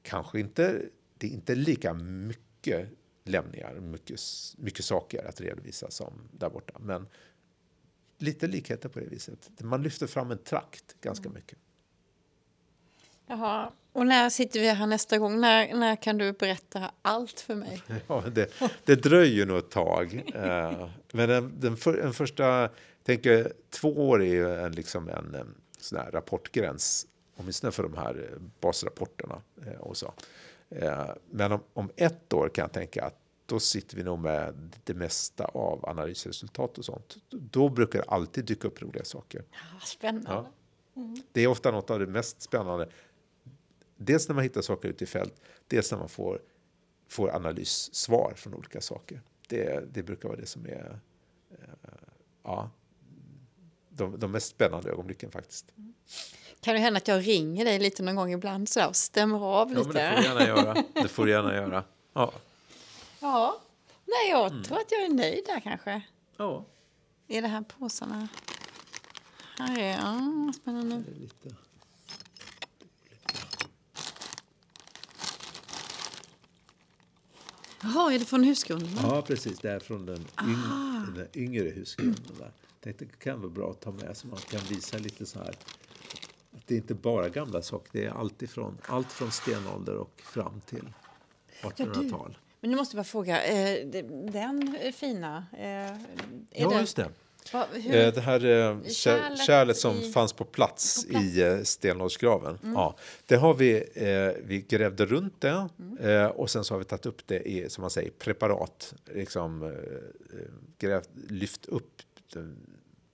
[0.02, 0.82] kanske inte
[1.18, 2.90] det är inte lika mycket
[3.24, 4.20] lämningar, mycket,
[4.58, 6.74] mycket saker att redovisa som där borta.
[6.80, 7.08] Men
[8.18, 9.50] lite likheter på det viset.
[9.60, 11.34] Man lyfter fram en trakt ganska mm.
[11.34, 11.58] mycket.
[13.28, 15.40] Jaha, och när sitter vi här nästa gång?
[15.40, 17.84] När, när kan du berätta allt för mig?
[18.08, 18.54] Ja, det,
[18.86, 20.24] det dröjer nog ett tag.
[20.36, 22.70] Eh, men den, den, för, den första,
[23.04, 27.98] tänker två år är ju en, liksom en, en sån här rapportgräns, åtminstone för de
[27.98, 30.14] här basrapporterna eh, och så.
[30.70, 33.16] Eh, men om, om ett år kan jag tänka att
[33.46, 37.18] då sitter vi nog med det mesta av analysresultat och sånt.
[37.30, 39.44] Då brukar det alltid dyka upp roliga saker.
[39.52, 40.32] Ja, spännande.
[40.32, 40.52] Ja.
[40.96, 41.22] Mm.
[41.32, 42.90] Det är ofta något av det mest spännande.
[44.02, 46.42] Dels när man hittar saker ute i fält, dels när man får,
[47.08, 49.22] får analyssvar från olika saker.
[49.48, 51.00] Det, det brukar vara det som är
[51.52, 51.58] eh,
[52.44, 52.70] ja,
[53.90, 55.66] de, de mest spännande ögonblicken faktiskt.
[55.78, 55.94] Mm.
[56.60, 59.74] Kan det hända att jag ringer dig lite någon gång ibland så och stämmer av
[59.74, 60.00] lite?
[60.00, 60.84] Ja, men det får du gärna göra.
[60.94, 61.84] Det får du gärna göra.
[62.14, 62.34] Ja.
[63.20, 63.62] Ja.
[64.06, 64.64] Nej, jag mm.
[64.64, 66.02] tror att jag är nöjd där kanske.
[66.38, 66.66] Ja.
[67.28, 68.28] Är det här påsarna?
[69.58, 69.92] Här är...
[69.92, 70.96] Ja, spännande.
[70.96, 71.56] Det är lite...
[77.82, 78.90] Jaha, är det från husgrunden?
[79.04, 79.60] Ja, precis.
[79.60, 82.36] Det är från den, yng den yngre husgrunden.
[82.40, 82.52] Där.
[82.82, 85.56] Tänkte det kan vara bra att ta med så man kan visa lite så här
[86.70, 90.62] det är inte bara gamla saker, det är allt, ifrån, allt från stenålder och fram
[90.62, 90.90] till
[91.62, 92.32] 1800-tal.
[92.32, 93.88] Ja, men nu måste jag bara fråga, eh,
[94.32, 95.68] den fina, eh,
[96.50, 97.10] ja, den, just det.
[97.54, 101.26] Va, eh, det här eh, kärlet, kärlet som i, fanns på plats, på plats.
[101.26, 102.60] i eh, stenåldersgraven.
[102.64, 102.74] Mm.
[102.74, 102.96] Ja,
[103.26, 103.84] det har vi,
[104.44, 106.32] vi grävde runt det mm.
[106.32, 108.94] och sen så har vi tagit upp det i, som man säger, preparat.
[109.06, 109.76] Liksom,
[110.78, 112.02] grävt, lyft upp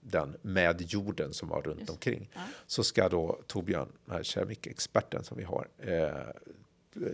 [0.05, 1.91] den med jorden som var runt Just.
[1.91, 2.29] omkring.
[2.33, 2.41] Ja.
[2.67, 6.09] Så ska då Torbjörn, den här keramikexperten som vi har, eh,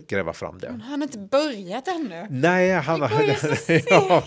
[0.08, 0.70] gräva fram det.
[0.70, 2.26] Men han har inte börjat ännu.
[2.30, 3.10] Nej, han, har,
[3.90, 4.22] ja,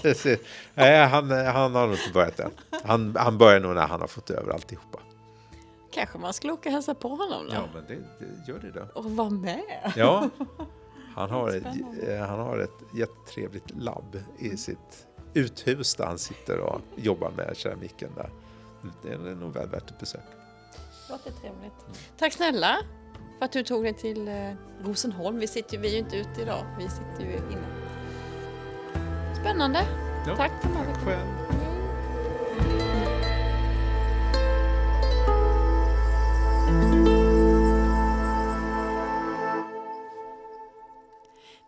[0.74, 2.52] Nej, han, han har nog inte börjat än.
[2.84, 5.00] Han, han börjar nog när han har fått över alltihopa.
[5.92, 7.54] Kanske man skulle åka och hälsa på honom då?
[7.54, 8.88] Ja, men det, det gör det då.
[8.94, 9.94] Och vara med?
[9.96, 10.30] Ja,
[11.16, 11.66] han har, ett,
[12.08, 17.58] eh, han har ett jättetrevligt labb i sitt uthus där han sitter och jobbar med
[17.58, 18.30] keramiken där
[19.04, 20.22] det är nog väl värt ett besök.
[21.10, 21.86] Låter trevligt.
[22.18, 22.78] Tack snälla
[23.38, 24.52] för att du tog dig till eh,
[24.84, 25.40] Rosenholm.
[25.40, 27.68] Vi, sitter, vi är ju inte ute idag, vi sitter ju inne.
[29.42, 29.80] Spännande.
[30.28, 30.36] Ja.
[30.36, 30.96] Tack för mig.
[31.06, 31.46] Själv.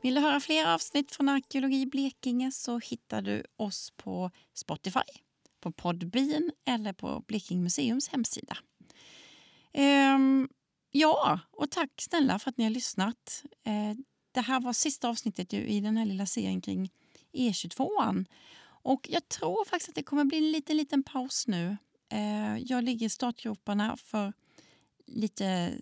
[0.02, 5.00] Vill du höra fler avsnitt från Arkeologi Blekinge så hittar du oss på Spotify,
[5.60, 8.58] på Podbean eller på Blekinge museums hemsida.
[9.74, 10.50] Ehm,
[10.92, 13.44] ja, och tack snälla för att ni har lyssnat.
[13.64, 13.98] Eh,
[14.32, 16.92] det här var sista avsnittet i den här lilla serien kring
[17.34, 18.26] E22.
[18.84, 21.78] Och jag tror faktiskt att det kommer bli en liten, liten paus nu.
[22.10, 24.34] Eh, jag ligger i startgroparna för
[25.06, 25.74] lite,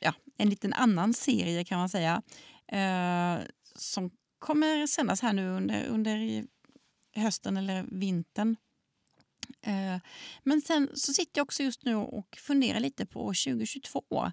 [0.00, 2.22] ja, en liten annan serie kan man säga.
[2.66, 6.44] Eh, som kommer sändas här nu under, under
[7.14, 8.56] hösten eller vintern.
[9.62, 10.00] Eh,
[10.42, 14.32] men sen så sitter jag också just nu och funderar lite på 2022.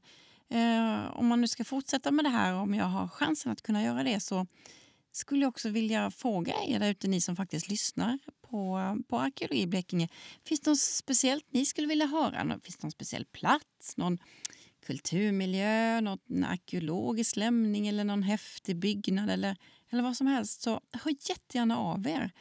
[0.50, 3.84] Eh, om man nu ska fortsätta med det här, om jag har chansen att kunna
[3.84, 4.48] göra det så
[5.12, 9.62] skulle jag också vilja fråga er där ute, ni som faktiskt lyssnar på, på Arkeologi
[9.62, 10.08] i Blekinge.
[10.44, 12.60] Finns det något speciellt ni skulle vilja höra?
[12.64, 13.98] Finns det någon speciell plats?
[13.98, 14.18] Någon
[14.86, 19.58] kulturmiljö, någon arkeologisk lämning eller någon häftig byggnad eller,
[19.90, 22.32] eller vad som helst så hör jättegärna av er.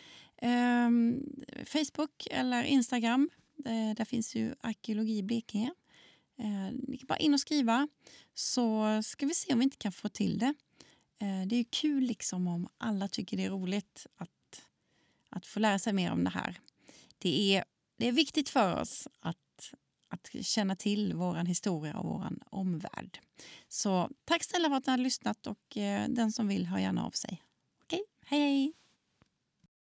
[0.41, 1.22] Ehm,
[1.66, 5.74] Facebook eller Instagram, där, där finns ju Arkeologi Blekinge.
[6.38, 7.88] Eh, ni kan bara in och skriva
[8.34, 10.55] så ska vi se om vi inte kan få till det.
[11.18, 14.62] Eh, det är kul liksom om alla tycker det är roligt att,
[15.28, 16.61] att få lära sig mer om det här.
[17.18, 17.64] Det är,
[17.97, 19.36] det är viktigt för oss att
[20.12, 23.20] att känna till vår historia och vår omvärld.
[23.68, 27.07] Så tack snälla för att ni har lyssnat och eh, den som vill hör gärna
[27.07, 27.43] av sig.
[27.84, 28.80] Okej, hej hej!